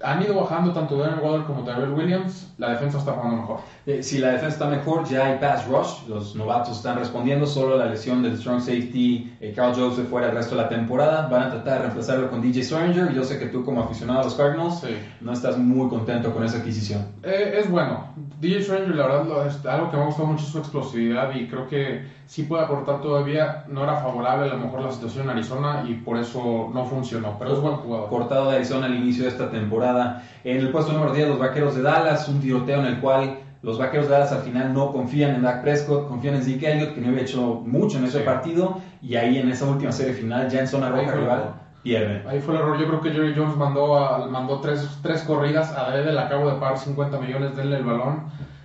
han 0.03 0.23
ido 0.23 0.35
bajando 0.35 0.73
tanto 0.73 0.99
Darren 0.99 1.25
Waller 1.25 1.47
como 1.47 1.65
Tyrell 1.65 1.93
Williams, 1.93 2.53
la 2.59 2.71
defensa 2.71 2.99
está 2.99 3.13
jugando 3.13 3.37
mejor. 3.43 3.61
Eh, 3.87 4.03
si 4.03 4.19
la 4.19 4.29
defensa 4.29 4.55
está 4.55 4.67
mejor, 4.67 5.05
ya 5.05 5.27
hay 5.27 5.39
pass 5.39 5.67
rush, 5.67 6.09
los 6.09 6.35
novatos 6.35 6.77
están 6.77 6.99
respondiendo, 6.99 7.47
solo 7.47 7.77
la 7.77 7.87
lesión 7.87 8.23
del 8.23 8.37
strong 8.37 8.61
safety, 8.61 9.37
eh, 9.41 9.53
Carl 9.55 9.75
Joseph 9.75 10.09
fuera 10.09 10.29
el 10.29 10.35
resto 10.35 10.57
de 10.57 10.63
la 10.63 10.69
temporada, 10.69 11.29
van 11.29 11.45
a 11.45 11.51
tratar 11.51 11.75
de 11.75 11.79
reemplazarlo 11.81 12.31
con 12.31 12.43
DJ 12.43 12.65
Stranger, 12.65 13.13
yo 13.13 13.25
sé 13.25 13.39
que 13.39 13.47
tú 13.47 13.65
como 13.65 13.83
aficionado 13.83 14.21
a 14.21 14.25
los 14.25 14.35
Cardinals 14.35 14.83
no 15.21 15.33
estás 15.33 15.59
muy 15.59 15.89
contento 15.89 16.33
con 16.33 16.45
esa 16.45 16.59
adquisición. 16.59 17.07
Eh, 17.23 17.59
es 17.59 17.71
bueno, 17.71 18.09
DJ 18.41 18.63
Stranger 18.63 18.95
la 18.95 19.07
verdad 19.07 19.47
es 19.47 19.65
algo 19.67 19.91
que 19.91 19.97
me 19.97 20.03
ha 20.03 20.07
gustado 20.07 20.29
mucho 20.29 20.45
su 20.45 20.59
explosividad 20.59 21.35
y 21.35 21.47
creo 21.47 21.69
que 21.69 22.22
sí 22.33 22.45
puede 22.45 22.65
aportar 22.65 23.03
todavía, 23.03 23.67
no 23.69 23.85
era 23.85 23.97
favorable 23.97 24.51
a 24.51 24.55
lo 24.55 24.57
mejor 24.57 24.81
la 24.81 24.91
situación 24.91 25.25
en 25.25 25.31
Arizona 25.33 25.85
y 25.87 25.97
por 25.97 26.17
eso 26.17 26.71
no 26.73 26.87
funcionó, 26.87 27.37
pero 27.39 27.53
es 27.53 27.61
buen 27.61 27.75
jugador. 27.75 28.09
Cortado 28.09 28.49
de 28.49 28.57
Arizona 28.57 28.87
al 28.87 28.95
inicio 28.95 29.25
de 29.25 29.29
esta 29.29 29.51
temporada. 29.51 30.23
En 30.43 30.57
el 30.57 30.71
puesto 30.71 30.95
número 30.95 31.13
10 31.13 31.29
los 31.29 31.39
Vaqueros 31.39 31.75
de 31.75 31.83
Dallas, 31.83 32.27
un 32.31 32.41
tiroteo 32.41 32.81
en 32.81 32.87
el 32.87 33.01
cual 33.01 33.41
los 33.61 33.79
vaqueros 33.79 34.09
de 34.09 34.15
Dallas 34.15 34.33
al 34.33 34.41
final 34.41 34.73
no 34.73 34.93
confían 34.93 35.35
en 35.35 35.43
Dak 35.43 35.61
Prescott, 35.61 36.09
confían 36.09 36.37
en 36.37 36.43
Zeke 36.43 36.73
Elliott, 36.73 36.95
que 36.95 37.03
no 37.03 37.09
había 37.09 37.21
hecho 37.21 37.61
mucho 37.67 37.99
en 37.99 38.05
ese 38.05 38.21
partido, 38.21 38.79
y 39.03 39.17
ahí 39.17 39.37
en 39.37 39.51
esa 39.51 39.67
última 39.67 39.93
serie 39.93 40.15
final, 40.15 40.49
ya 40.49 40.61
en 40.61 40.69
zona 40.69 40.89
roja 40.89 41.13
rival, 41.13 41.55
pierde. 41.83 42.27
Ahí 42.27 42.41
fue 42.41 42.55
el 42.55 42.61
error. 42.63 42.79
Yo 42.79 42.87
creo 42.87 43.01
que 43.03 43.11
Jerry 43.11 43.35
Jones 43.37 43.59
mandó, 43.59 43.99
a, 43.99 44.27
mandó 44.27 44.59
tres, 44.61 44.89
tres 45.03 45.21
corridas, 45.25 45.71
a 45.77 45.91
Dede 45.91 46.15
le 46.15 46.21
acabo 46.21 46.51
de 46.51 46.59
pagar 46.59 46.79
50 46.79 47.21
millones, 47.21 47.55
denle 47.55 47.77
el 47.77 47.85
balón. 47.85 48.23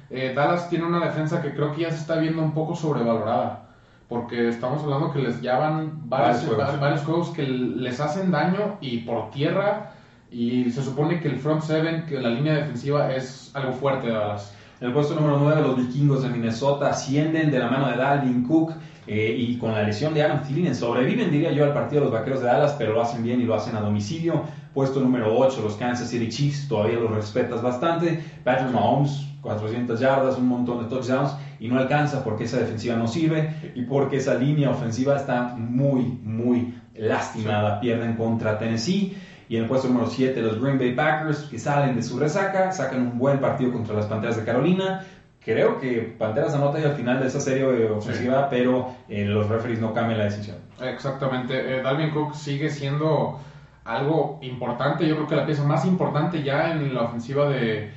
Eh, 0.10 0.34
Dallas 0.36 0.70
tiene 0.70 0.86
una 0.86 1.04
defensa 1.06 1.42
que 1.42 1.54
creo 1.54 1.74
que 1.74 1.82
ya 1.82 1.92
se 1.92 1.98
está 1.98 2.18
viendo 2.18 2.42
un 2.42 2.54
poco 2.54 2.76
sobrevalorada. 2.76 3.64
Porque 4.08 4.48
estamos 4.48 4.84
hablando 4.84 5.12
que 5.12 5.20
les 5.20 5.42
llevan 5.42 6.08
varios, 6.10 6.46
varios, 6.80 7.02
juegos. 7.02 7.30
que 7.32 7.44
les 7.44 8.00
hacen 8.00 8.32
daño 8.32 8.78
y 8.80 9.00
por 9.00 9.32
tierra. 9.32 9.92
Y 10.32 10.72
se 10.72 10.82
supone 10.82 11.20
que 11.20 11.28
el 11.28 11.38
front 11.38 11.62
seven, 11.62 12.06
que 12.06 12.20
la 12.20 12.30
línea 12.30 12.56
defensiva 12.56 13.14
es 13.14 13.52
algo 13.54 13.74
fuerte 13.74 14.08
de 14.08 14.14
Dallas. 14.14 14.54
En 14.80 14.88
el 14.88 14.94
puesto 14.94 15.16
número 15.16 15.40
9, 15.40 15.62
los 15.62 15.78
vikingos 15.78 16.22
de 16.22 16.30
Minnesota 16.30 16.90
ascienden 16.90 17.50
de 17.50 17.60
la 17.60 17.68
mano 17.68 17.90
de 17.90 17.98
Dalvin 17.98 18.44
Cook 18.44 18.74
eh, 19.08 19.36
y 19.36 19.58
con 19.58 19.72
la 19.72 19.82
lesión 19.84 20.14
de 20.14 20.22
Adam 20.22 20.44
Thielen 20.44 20.76
sobreviven, 20.76 21.32
diría 21.32 21.52
yo, 21.52 21.64
al 21.64 21.74
partido 21.74 22.02
de 22.02 22.10
los 22.10 22.14
vaqueros 22.14 22.42
de 22.42 22.48
Dallas, 22.48 22.76
pero 22.78 22.94
lo 22.94 23.02
hacen 23.02 23.24
bien 23.24 23.42
y 23.42 23.46
lo 23.46 23.56
hacen 23.56 23.76
a 23.76 23.82
domicilio. 23.82 24.44
Puesto 24.74 25.00
número 25.00 25.36
8, 25.36 25.62
los 25.64 25.76
Kansas 25.76 26.10
City 26.10 26.30
Chiefs, 26.30 26.68
todavía 26.68 27.00
los 27.00 27.10
respetas 27.10 27.64
bastante. 27.64 28.24
Patrick 28.44 28.72
Mahomes, 28.72 29.27
400 29.48 30.00
yardas, 30.00 30.38
un 30.38 30.48
montón 30.48 30.84
de 30.84 30.90
touchdowns 30.90 31.36
y 31.60 31.70
no 31.70 31.80
alcanza 31.80 32.24
porque 32.24 32.44
esa 32.44 32.58
defensiva 32.58 32.98
no 32.98 33.08
sirve 33.08 33.72
y 33.76 33.84
porque 33.84 34.18
esa 34.18 34.36
línea 34.36 34.70
ofensiva 34.70 35.16
está 35.16 35.56
muy, 35.56 36.04
muy 36.24 36.74
lastimada. 36.96 37.80
Pierden 37.80 38.16
contra 38.16 38.58
Tennessee. 38.58 39.18
Y 39.50 39.56
en 39.56 39.64
el 39.64 39.70
puesto 39.70 39.88
número 39.88 40.08
7, 40.08 40.42
los 40.42 40.62
Green 40.62 40.78
Bay 40.78 40.94
Packers, 40.94 41.44
que 41.44 41.58
salen 41.58 41.96
de 41.96 42.04
su 42.04 42.20
resaca, 42.20 42.74
sacan 42.74 43.02
un 43.02 43.18
buen 43.18 43.40
partido 43.40 43.72
contra 43.72 43.96
las 43.96 44.06
Panteras 44.08 44.36
de 44.36 44.44
Carolina. 44.44 45.06
Creo 45.40 45.80
que 45.80 46.14
Panteras 46.20 46.54
anota 46.54 46.80
ya 46.80 46.90
al 46.90 46.96
final 46.96 47.22
de 47.22 47.28
esa 47.28 47.40
serie 47.40 47.64
ofensiva, 47.90 48.50
pero 48.50 48.90
eh, 49.08 49.24
los 49.24 49.48
referees 49.48 49.80
no 49.80 49.94
cambian 49.94 50.18
la 50.20 50.26
decisión. 50.26 50.58
Exactamente. 50.82 51.78
Eh, 51.78 51.82
Dalvin 51.82 52.10
Cook 52.10 52.36
sigue 52.36 52.70
siendo 52.70 53.40
algo 53.86 54.40
importante. 54.42 55.08
Yo 55.08 55.16
creo 55.16 55.28
que 55.28 55.36
la 55.38 55.46
pieza 55.46 55.64
más 55.64 55.86
importante 55.86 56.44
ya 56.44 56.72
en 56.72 56.94
la 56.94 57.04
ofensiva 57.04 57.48
de, 57.48 57.90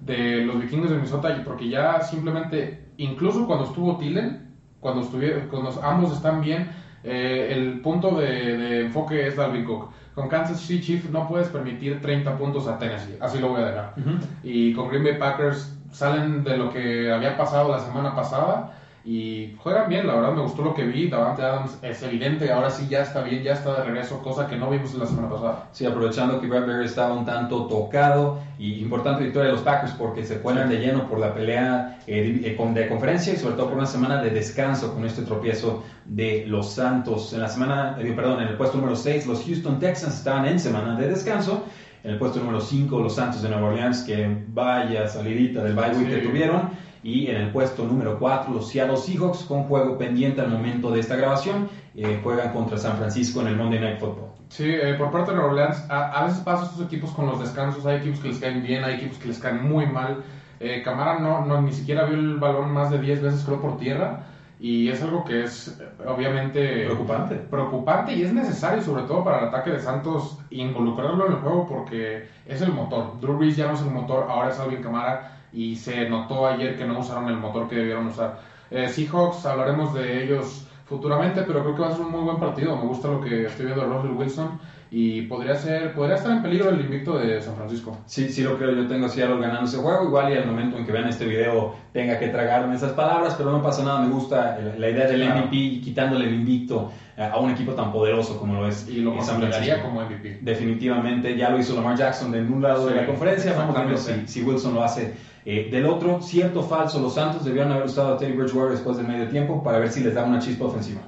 de 0.00 0.44
los 0.44 0.60
vikingos 0.60 0.90
de 0.90 0.96
Minnesota, 0.96 1.42
porque 1.44 1.68
ya 1.68 2.00
simplemente, 2.00 2.88
incluso 2.96 3.46
cuando 3.46 3.64
estuvo 3.64 3.96
Tillen, 3.96 4.54
cuando, 4.80 5.02
estuvieron, 5.02 5.48
cuando 5.48 5.80
ambos 5.82 6.12
están 6.12 6.40
bien, 6.40 6.68
eh, 7.04 7.52
el 7.52 7.80
punto 7.80 8.16
de, 8.18 8.56
de 8.56 8.80
enfoque 8.86 9.26
es 9.26 9.36
Dalvin 9.36 9.64
Cook 9.64 9.90
con 10.16 10.30
Kansas 10.30 10.60
City 10.60 10.82
Chiefs 10.82 11.10
no 11.10 11.28
puedes 11.28 11.48
permitir 11.48 12.00
30 12.00 12.38
puntos 12.38 12.66
a 12.66 12.78
Tennessee, 12.78 13.18
así 13.20 13.38
lo 13.38 13.50
voy 13.50 13.60
a 13.60 13.66
dejar. 13.66 13.94
Y 14.42 14.72
con 14.72 14.88
Green 14.88 15.04
Bay 15.04 15.18
Packers 15.18 15.78
salen 15.92 16.42
de 16.42 16.56
lo 16.56 16.72
que 16.72 17.12
había 17.12 17.36
pasado 17.36 17.70
la 17.70 17.80
semana 17.80 18.16
pasada 18.16 18.72
y 19.06 19.54
juegan 19.62 19.88
bien, 19.88 20.04
la 20.04 20.16
verdad 20.16 20.32
me 20.32 20.42
gustó 20.42 20.62
lo 20.62 20.74
que 20.74 20.82
vi. 20.82 21.08
Davante 21.08 21.40
Adams 21.40 21.78
es 21.80 22.02
evidente, 22.02 22.50
ahora 22.50 22.70
sí 22.70 22.88
ya 22.90 23.02
está 23.02 23.22
bien, 23.22 23.40
ya 23.40 23.52
está 23.52 23.78
de 23.78 23.84
regreso, 23.84 24.20
cosa 24.20 24.48
que 24.48 24.56
no 24.56 24.68
vimos 24.68 24.92
la 24.94 25.06
semana 25.06 25.30
pasada. 25.30 25.68
Sí, 25.70 25.86
aprovechando 25.86 26.40
que 26.40 26.48
Bradbury 26.48 26.86
estaba 26.86 27.14
un 27.14 27.24
tanto 27.24 27.66
tocado 27.66 28.40
y 28.58 28.80
importante 28.80 29.22
victoria 29.22 29.50
de 29.50 29.52
los 29.52 29.62
Packers 29.62 29.92
porque 29.92 30.24
se 30.24 30.34
ponen 30.36 30.68
de 30.68 30.78
lleno 30.80 31.08
por 31.08 31.20
la 31.20 31.32
pelea 31.32 32.00
eh, 32.08 32.56
eh, 32.58 32.72
de 32.74 32.88
conferencia 32.88 33.32
y 33.32 33.36
sobre 33.36 33.54
todo 33.54 33.66
por 33.68 33.78
una 33.78 33.86
semana 33.86 34.20
de 34.20 34.30
descanso 34.30 34.92
con 34.92 35.04
este 35.04 35.22
tropiezo 35.22 35.84
de 36.04 36.44
los 36.48 36.72
Santos. 36.72 37.32
En 37.32 37.42
la 37.42 37.48
semana, 37.48 37.96
eh, 38.00 38.12
perdón, 38.12 38.42
en 38.42 38.48
el 38.48 38.56
puesto 38.56 38.76
número 38.76 38.96
6, 38.96 39.28
los 39.28 39.44
Houston 39.44 39.78
Texans 39.78 40.16
estaban 40.16 40.46
en 40.46 40.58
semana 40.58 40.98
de 40.98 41.08
descanso. 41.08 41.64
En 42.02 42.10
el 42.10 42.18
puesto 42.18 42.40
número 42.40 42.60
5, 42.60 42.98
los 43.00 43.14
Santos 43.14 43.40
de 43.40 43.50
Nueva 43.50 43.68
Orleans, 43.68 44.02
que 44.02 44.44
vaya 44.48 45.06
salidita 45.06 45.62
del 45.62 45.74
bye 45.74 45.90
week 45.90 46.08
que 46.08 46.26
tuvieron. 46.26 46.86
Y 47.06 47.28
en 47.28 47.36
el 47.36 47.52
puesto 47.52 47.84
número 47.84 48.18
4, 48.18 48.52
los 48.52 48.68
Seattle 48.68 48.96
Seahawks, 48.96 49.44
con 49.44 49.62
juego 49.68 49.96
pendiente 49.96 50.40
al 50.40 50.50
momento 50.50 50.90
de 50.90 50.98
esta 50.98 51.14
grabación, 51.14 51.68
eh, 51.94 52.18
juegan 52.20 52.52
contra 52.52 52.76
San 52.78 52.96
Francisco 52.96 53.42
en 53.42 53.46
el 53.46 53.56
Monday 53.56 53.78
Night 53.78 54.00
Football. 54.00 54.30
Sí, 54.48 54.64
eh, 54.64 54.94
por 54.98 55.12
parte 55.12 55.30
de 55.30 55.36
Nueva 55.36 55.52
Orleans, 55.52 55.86
a, 55.88 56.24
veces 56.24 56.40
pasa 56.40 56.64
estos 56.64 56.84
equipos 56.84 57.12
con 57.12 57.26
los 57.26 57.38
descansos. 57.38 57.86
Hay 57.86 57.98
equipos 57.98 58.18
que 58.18 58.28
les 58.30 58.40
caen 58.40 58.60
bien, 58.60 58.82
hay 58.82 58.94
equipos 58.94 59.18
que 59.18 59.28
les 59.28 59.38
caen 59.38 59.62
muy 59.62 59.86
mal. 59.86 60.24
Eh, 60.58 60.82
Camara 60.84 61.20
no, 61.20 61.46
no, 61.46 61.62
ni 61.62 61.72
siquiera 61.72 62.06
vio 62.06 62.18
el 62.18 62.38
balón 62.38 62.72
más 62.72 62.90
de 62.90 62.98
10 62.98 63.22
veces, 63.22 63.44
creo, 63.44 63.60
por 63.60 63.78
tierra. 63.78 64.26
Y 64.58 64.88
es 64.88 65.00
algo 65.00 65.24
que 65.24 65.44
es 65.44 65.80
obviamente 66.04 66.86
preocupante. 66.86 67.36
Preocupante 67.36 68.14
y 68.14 68.22
es 68.22 68.32
necesario, 68.32 68.82
sobre 68.82 69.04
todo 69.04 69.22
para 69.22 69.38
el 69.38 69.44
ataque 69.44 69.70
de 69.70 69.78
Santos, 69.78 70.40
involucrarlo 70.50 71.26
en 71.26 71.34
el 71.34 71.38
juego 71.38 71.68
porque 71.68 72.26
es 72.46 72.62
el 72.62 72.72
motor. 72.72 73.20
Drew 73.20 73.36
Brees 73.36 73.54
ya 73.54 73.68
no 73.68 73.74
es 73.74 73.82
el 73.82 73.90
motor, 73.90 74.26
ahora 74.28 74.50
es 74.50 74.58
Alvin 74.58 74.82
Camara 74.82 75.35
y 75.52 75.76
se 75.76 76.08
notó 76.08 76.46
ayer 76.46 76.76
que 76.76 76.86
no 76.86 76.98
usaron 77.00 77.28
el 77.28 77.36
motor 77.36 77.68
que 77.68 77.76
debieron 77.76 78.08
usar. 78.08 78.40
Eh, 78.70 78.88
Seahawks, 78.88 79.46
hablaremos 79.46 79.94
de 79.94 80.24
ellos 80.24 80.66
futuramente, 80.86 81.42
pero 81.42 81.62
creo 81.62 81.74
que 81.74 81.82
va 81.82 81.88
a 81.88 81.92
ser 81.92 82.00
un 82.00 82.12
muy 82.12 82.22
buen 82.22 82.38
partido. 82.38 82.76
Me 82.76 82.86
gusta 82.86 83.08
lo 83.08 83.20
que 83.20 83.46
estoy 83.46 83.66
viendo 83.66 83.84
de 83.84 83.92
Russell 83.92 84.16
Wilson 84.16 84.60
y 84.90 85.22
podría 85.22 85.56
ser 85.56 85.94
podría 85.94 86.16
estar 86.16 86.32
en 86.32 86.42
peligro 86.42 86.70
el 86.70 86.80
invicto 86.80 87.18
de 87.18 87.40
San 87.40 87.56
Francisco. 87.56 87.96
Sí, 88.06 88.28
sí 88.28 88.42
lo 88.42 88.56
creo. 88.56 88.72
Yo 88.72 88.86
tengo 88.86 89.06
a 89.06 89.08
Seattle 89.08 89.40
ganando 89.40 89.66
ese 89.66 89.78
juego. 89.78 90.04
Igual 90.04 90.32
y 90.32 90.36
al 90.36 90.46
momento 90.46 90.78
en 90.78 90.86
que 90.86 90.92
vean 90.92 91.08
este 91.08 91.24
video 91.24 91.74
tenga 91.92 92.18
que 92.18 92.28
tragarme 92.28 92.74
esas 92.74 92.92
palabras, 92.92 93.34
pero 93.36 93.50
no 93.50 93.62
pasa 93.62 93.84
nada. 93.84 94.00
Me 94.00 94.12
gusta 94.12 94.58
la 94.78 94.90
idea 94.90 95.06
del 95.06 95.28
MVP 95.28 95.56
y 95.56 95.80
quitándole 95.80 96.26
el 96.26 96.34
invicto 96.34 96.90
a 97.16 97.38
un 97.38 97.50
equipo 97.50 97.72
tan 97.72 97.92
poderoso 97.92 98.38
como 98.38 98.54
lo 98.54 98.68
es 98.68 98.88
y 98.88 99.00
lo 99.00 99.14
consolidaría 99.14 99.82
como 99.82 100.02
MVP. 100.02 100.38
Definitivamente, 100.42 101.36
ya 101.36 101.50
lo 101.50 101.58
hizo 101.58 101.74
Lamar 101.74 101.96
Jackson 101.96 102.34
en 102.34 102.52
un 102.52 102.62
lado 102.62 102.86
de 102.86 102.94
la 102.94 103.06
conferencia. 103.06 103.54
Vamos 103.54 103.76
a 103.76 103.84
ver 103.84 103.98
si, 103.98 104.26
si 104.26 104.42
Wilson 104.42 104.74
lo 104.74 104.84
hace 104.84 105.14
eh, 105.48 105.68
del 105.70 105.86
otro, 105.86 106.20
cierto 106.20 106.58
o 106.58 106.62
falso, 106.64 107.00
los 107.00 107.14
Santos 107.14 107.44
debieron 107.44 107.70
haber 107.70 107.86
usado 107.86 108.14
a 108.14 108.18
Teddy 108.18 108.32
Bridgewater 108.32 108.72
después 108.72 108.96
del 108.96 109.06
medio 109.06 109.28
tiempo 109.28 109.62
para 109.62 109.78
ver 109.78 109.88
si 109.88 110.02
les 110.02 110.12
da 110.12 110.24
una 110.24 110.40
chispa 110.40 110.64
ofensiva. 110.64 111.02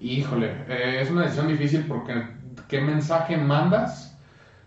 Híjole, 0.00 0.52
eh, 0.68 0.98
es 1.00 1.10
una 1.10 1.22
decisión 1.22 1.48
difícil 1.48 1.84
porque 1.88 2.12
¿qué 2.68 2.80
mensaje 2.80 3.36
mandas? 3.36 4.16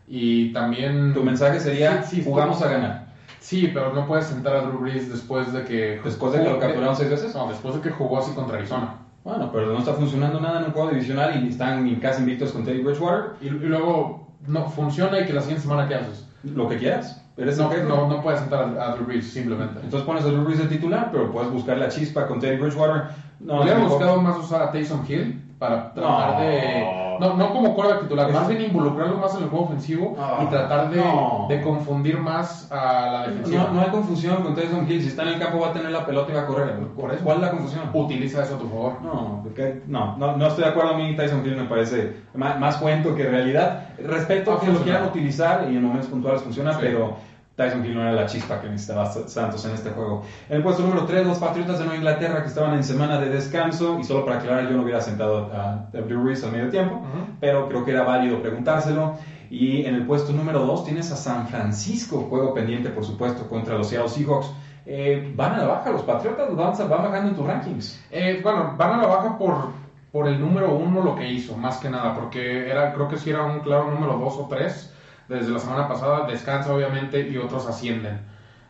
Y 0.07 0.51
también... 0.53 1.13
Tu 1.13 1.23
mensaje 1.23 1.59
sería, 1.59 2.03
Sí, 2.03 2.17
sí, 2.17 2.23
jugamos 2.23 2.61
a 2.61 2.69
ganar. 2.69 3.09
Sí, 3.39 3.69
pero 3.73 3.93
no 3.93 4.05
puedes 4.07 4.25
sentar 4.25 4.55
a 4.55 4.61
Drew 4.61 4.79
Brees 4.79 5.09
después 5.09 5.53
de 5.53 5.63
que... 5.63 6.01
Después 6.03 6.33
de 6.33 6.43
que 6.43 6.49
lo 6.49 6.59
capturaron 6.59 6.95
seis 6.95 7.09
veces. 7.09 7.33
No, 7.35 7.47
después 7.47 7.75
de 7.75 7.81
que 7.81 7.89
jugó 7.91 8.19
así 8.19 8.31
contra 8.33 8.57
Arizona. 8.57 8.95
Bueno, 9.23 9.49
pero 9.51 9.67
no 9.67 9.79
está 9.79 9.93
funcionando 9.93 10.39
nada 10.39 10.59
en 10.59 10.65
un 10.67 10.71
juego 10.71 10.89
divisional 10.89 11.43
y 11.43 11.49
están 11.49 11.95
casi 11.97 12.21
invictos 12.21 12.51
con 12.51 12.63
Teddy 12.63 12.81
Bridgewater. 12.81 13.33
Y, 13.41 13.47
y 13.47 13.49
luego 13.49 14.27
no 14.47 14.67
funciona 14.69 15.19
y 15.19 15.25
que 15.25 15.33
la 15.33 15.41
siguiente 15.41 15.63
semana 15.63 15.87
¿qué 15.87 15.95
haces? 15.95 16.25
Lo 16.43 16.67
que 16.67 16.77
quieras. 16.77 17.21
Eres 17.37 17.57
No, 17.57 17.71
no, 17.71 18.07
no 18.07 18.21
puedes 18.21 18.39
sentar 18.41 18.77
a, 18.77 18.91
a 18.91 18.95
Drew 18.95 19.05
Brees 19.05 19.31
simplemente. 19.31 19.79
Entonces 19.83 20.05
pones 20.05 20.23
a 20.25 20.27
Drew 20.27 20.43
Brees 20.43 20.59
de 20.59 20.67
titular, 20.67 21.09
pero 21.11 21.31
puedes 21.31 21.51
buscar 21.51 21.77
la 21.77 21.87
chispa 21.89 22.27
con 22.27 22.39
Teddy 22.39 22.57
Bridgewater. 22.57 23.03
No, 23.39 23.61
Hubiera 23.61 23.79
buscado 23.79 24.21
más 24.21 24.37
usar 24.37 24.61
a 24.61 24.71
Taysom 24.71 25.05
Hill 25.07 25.41
para 25.57 25.93
tratar 25.93 26.33
No. 26.33 26.39
de... 26.41 27.08
No, 27.19 27.35
no 27.35 27.51
como 27.51 27.75
quarterback 27.75 28.03
titular, 28.03 28.31
más 28.31 28.47
bien 28.47 28.61
involucrarlo 28.61 29.17
más 29.17 29.35
en 29.35 29.43
el 29.43 29.49
juego 29.49 29.65
ofensivo 29.65 30.15
Ah, 30.19 30.41
y 30.43 30.47
tratar 30.47 30.89
de, 30.89 30.97
no. 30.97 31.45
de 31.49 31.61
confundir 31.61 32.17
más 32.17 32.71
a 32.71 33.09
la 33.11 33.27
defensiva. 33.27 33.63
No, 33.65 33.73
no 33.73 33.81
hay 33.81 33.89
confusión 33.89 34.43
con 34.43 34.55
Tyson 34.55 34.85
Hill. 34.89 35.01
Si 35.01 35.09
está 35.09 35.23
en 35.23 35.29
el 35.29 35.39
campo 35.39 35.59
va 35.59 35.67
a 35.69 35.73
tener 35.73 35.91
la 35.91 36.05
pelota 36.05 36.31
y 36.31 36.35
va 36.35 36.41
a 36.41 36.45
correr. 36.47 36.75
Por 36.95 37.11
eso. 37.13 37.23
¿Cuál 37.23 37.37
es 37.37 37.41
la 37.43 37.51
confusión? 37.51 37.89
Utiliza 37.93 38.43
eso 38.43 38.55
a 38.55 38.59
tu 38.59 38.67
favor. 38.69 39.01
No, 39.01 39.41
porque- 39.43 39.81
no, 39.87 40.15
no, 40.17 40.37
no 40.37 40.47
estoy 40.47 40.63
de 40.63 40.69
acuerdo. 40.69 40.91
A 40.91 40.97
mí 40.97 41.15
Tyson 41.15 41.45
Hill 41.45 41.55
me 41.57 41.65
parece 41.65 42.15
más, 42.33 42.59
más 42.59 42.77
cuento 42.77 43.15
que 43.15 43.23
realidad. 43.27 43.89
Respeto 43.97 44.51
Ha 44.51 44.55
a 44.55 44.59
que 44.61 44.67
lo 44.71 44.79
quieran 44.79 45.05
utilizar 45.05 45.67
y 45.69 45.75
en 45.75 45.83
momentos 45.83 46.07
puntuales 46.09 46.41
funciona, 46.41 46.73
Sí. 46.73 46.79
pero 46.81 47.15
Tyson 47.59 47.85
Hill 47.85 47.93
no 47.93 48.01
era 48.03 48.13
la 48.13 48.25
chispa 48.25 48.61
que 48.61 48.69
necesitaba 48.69 49.11
Santos 49.11 49.65
en 49.65 49.71
este 49.71 49.89
juego. 49.89 50.23
En 50.47 50.57
el 50.57 50.63
puesto 50.63 50.81
número 50.81 51.05
3, 51.05 51.27
los 51.27 51.39
Patriotas 51.39 51.77
de 51.77 51.83
Nueva 51.83 51.97
Inglaterra 51.97 52.41
que 52.41 52.47
estaban 52.47 52.73
en 52.73 52.85
semana 52.85 53.19
de 53.19 53.29
descanso. 53.29 53.99
Y 53.99 54.05
solo 54.05 54.23
para 54.23 54.37
aclarar, 54.37 54.69
yo 54.69 54.77
no 54.77 54.83
hubiera 54.83 55.01
sentado 55.01 55.51
a, 55.53 55.89
Drew 55.91 56.23
Brees 56.23 56.41
al 56.45 56.53
medio 56.53 56.69
tiempo, 56.69 57.05
pero 57.41 57.67
creo 57.67 57.83
que 57.83 57.91
era 57.91 58.03
válido 58.03 58.41
preguntárselo. 58.41 59.15
Y 59.49 59.83
en 59.83 59.95
el 59.95 60.05
puesto 60.05 60.31
número 60.31 60.59
2 60.59 60.85
tienes 60.85 61.11
a 61.11 61.17
San 61.17 61.49
Francisco, 61.49 62.27
juego 62.29 62.53
pendiente 62.53 62.89
por 62.89 63.03
supuesto 63.03 63.49
contra 63.49 63.77
los 63.77 63.89
Seattle 63.89 64.09
Seahawks. 64.09 64.53
Eh, 64.85 65.33
van 65.35 65.55
a 65.55 65.57
la 65.57 65.67
baja, 65.67 65.91
los 65.91 66.03
Patriotas 66.03 66.55
van, 66.55 66.77
van 66.77 67.03
bajando 67.03 67.29
en 67.29 67.35
tus 67.35 67.45
rankings. 67.45 68.05
Eh, 68.09 68.39
bueno, 68.41 68.75
van 68.77 68.93
a 68.93 69.01
la 69.01 69.07
baja 69.07 69.37
por, 69.37 69.71
por 70.13 70.29
el 70.29 70.39
número 70.39 70.73
uno 70.73 71.03
lo 71.03 71.13
que 71.13 71.29
hizo, 71.29 71.57
más 71.57 71.77
que 71.79 71.89
nada, 71.89 72.15
porque 72.15 72.69
era, 72.69 72.93
creo 72.93 73.09
que 73.09 73.17
sí 73.17 73.31
era 73.31 73.43
un 73.43 73.59
claro 73.59 73.91
número 73.91 74.17
dos 74.17 74.35
o 74.37 74.47
tres 74.49 74.93
desde 75.29 75.51
la 75.51 75.59
semana 75.59 75.87
pasada, 75.87 76.27
descansa 76.27 76.73
obviamente 76.73 77.29
y 77.29 77.37
otros 77.37 77.67
ascienden. 77.67 78.19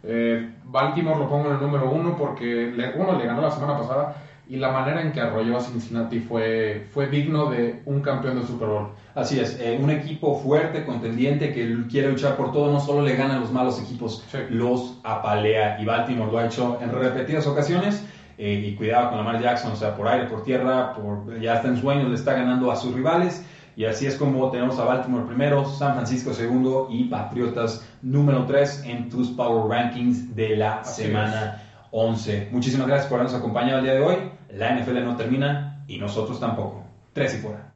Eh, 0.03 0.49
Baltimore 0.65 1.19
lo 1.19 1.27
pongo 1.29 1.47
en 1.47 1.55
el 1.55 1.61
número 1.61 1.89
uno 1.89 2.15
porque 2.17 2.71
le, 2.75 2.93
uno 2.95 3.17
le 3.17 3.25
ganó 3.25 3.41
la 3.41 3.51
semana 3.51 3.77
pasada 3.77 4.15
y 4.47 4.55
la 4.55 4.71
manera 4.71 5.01
en 5.01 5.11
que 5.11 5.21
arrolló 5.21 5.57
a 5.57 5.61
Cincinnati 5.61 6.19
fue, 6.19 6.87
fue 6.91 7.07
digno 7.07 7.51
de 7.51 7.81
un 7.85 8.01
campeón 8.01 8.39
de 8.39 8.47
Super 8.47 8.67
Bowl. 8.67 8.87
Así 9.13 9.39
es, 9.39 9.59
eh, 9.59 9.77
un 9.79 9.89
equipo 9.91 10.39
fuerte, 10.39 10.85
contendiente, 10.85 11.53
que 11.53 11.75
quiere 11.89 12.09
luchar 12.09 12.35
por 12.35 12.51
todo, 12.51 12.71
no 12.71 12.79
solo 12.79 13.01
le 13.03 13.15
gana 13.15 13.35
a 13.37 13.39
los 13.39 13.51
malos 13.51 13.79
equipos, 13.81 14.25
Sí. 14.31 14.39
los 14.49 14.99
apalea. 15.03 15.79
Y 15.79 15.85
Baltimore 15.85 16.31
lo 16.31 16.39
ha 16.39 16.45
hecho 16.45 16.79
en 16.81 16.91
repetidas 16.91 17.45
ocasiones. 17.47 18.05
eh, 18.41 18.63
y 18.67 18.75
cuidado 18.75 19.09
con 19.09 19.17
Lamar 19.17 19.41
Jackson, 19.41 19.73
o 19.73 19.75
sea, 19.75 19.97
por 19.97 20.07
aire, 20.07 20.27
por 20.27 20.43
tierra, 20.43 20.93
por, 20.93 21.41
ya 21.41 21.55
está 21.55 21.67
en 21.67 21.75
sueños, 21.75 22.07
le 22.07 22.15
está 22.15 22.31
ganando 22.35 22.71
a 22.71 22.77
sus 22.77 22.95
rivales. 22.95 23.45
Y 23.79 23.85
así 23.85 24.07
es 24.07 24.17
como 24.17 24.51
tenemos 24.51 24.77
a 24.77 24.83
Baltimore 24.83 25.25
primero, 25.25 25.63
San 25.63 25.93
Francisco 25.93 26.33
segundo 26.33 26.89
y 26.91 27.05
Patriotas 27.05 27.81
número 28.01 28.45
3 28.45 28.83
en 28.83 29.09
tus 29.09 29.29
Power 29.29 29.69
Rankings 29.69 30.35
de 30.35 30.57
la 30.57 30.81
Así 30.81 31.03
semana 31.03 31.63
11. 31.91 32.49
Muchísimas 32.51 32.87
gracias 32.87 33.07
por 33.07 33.21
habernos 33.21 33.39
acompañado 33.39 33.77
el 33.77 33.85
día 33.85 33.93
de 33.93 34.01
hoy. 34.01 34.15
La 34.49 34.77
NFL 34.77 35.01
no 35.05 35.15
termina 35.15 35.85
y 35.87 35.97
nosotros 35.97 36.41
tampoco. 36.41 36.83
Tres 37.13 37.35
y 37.35 37.37
fuera. 37.37 37.68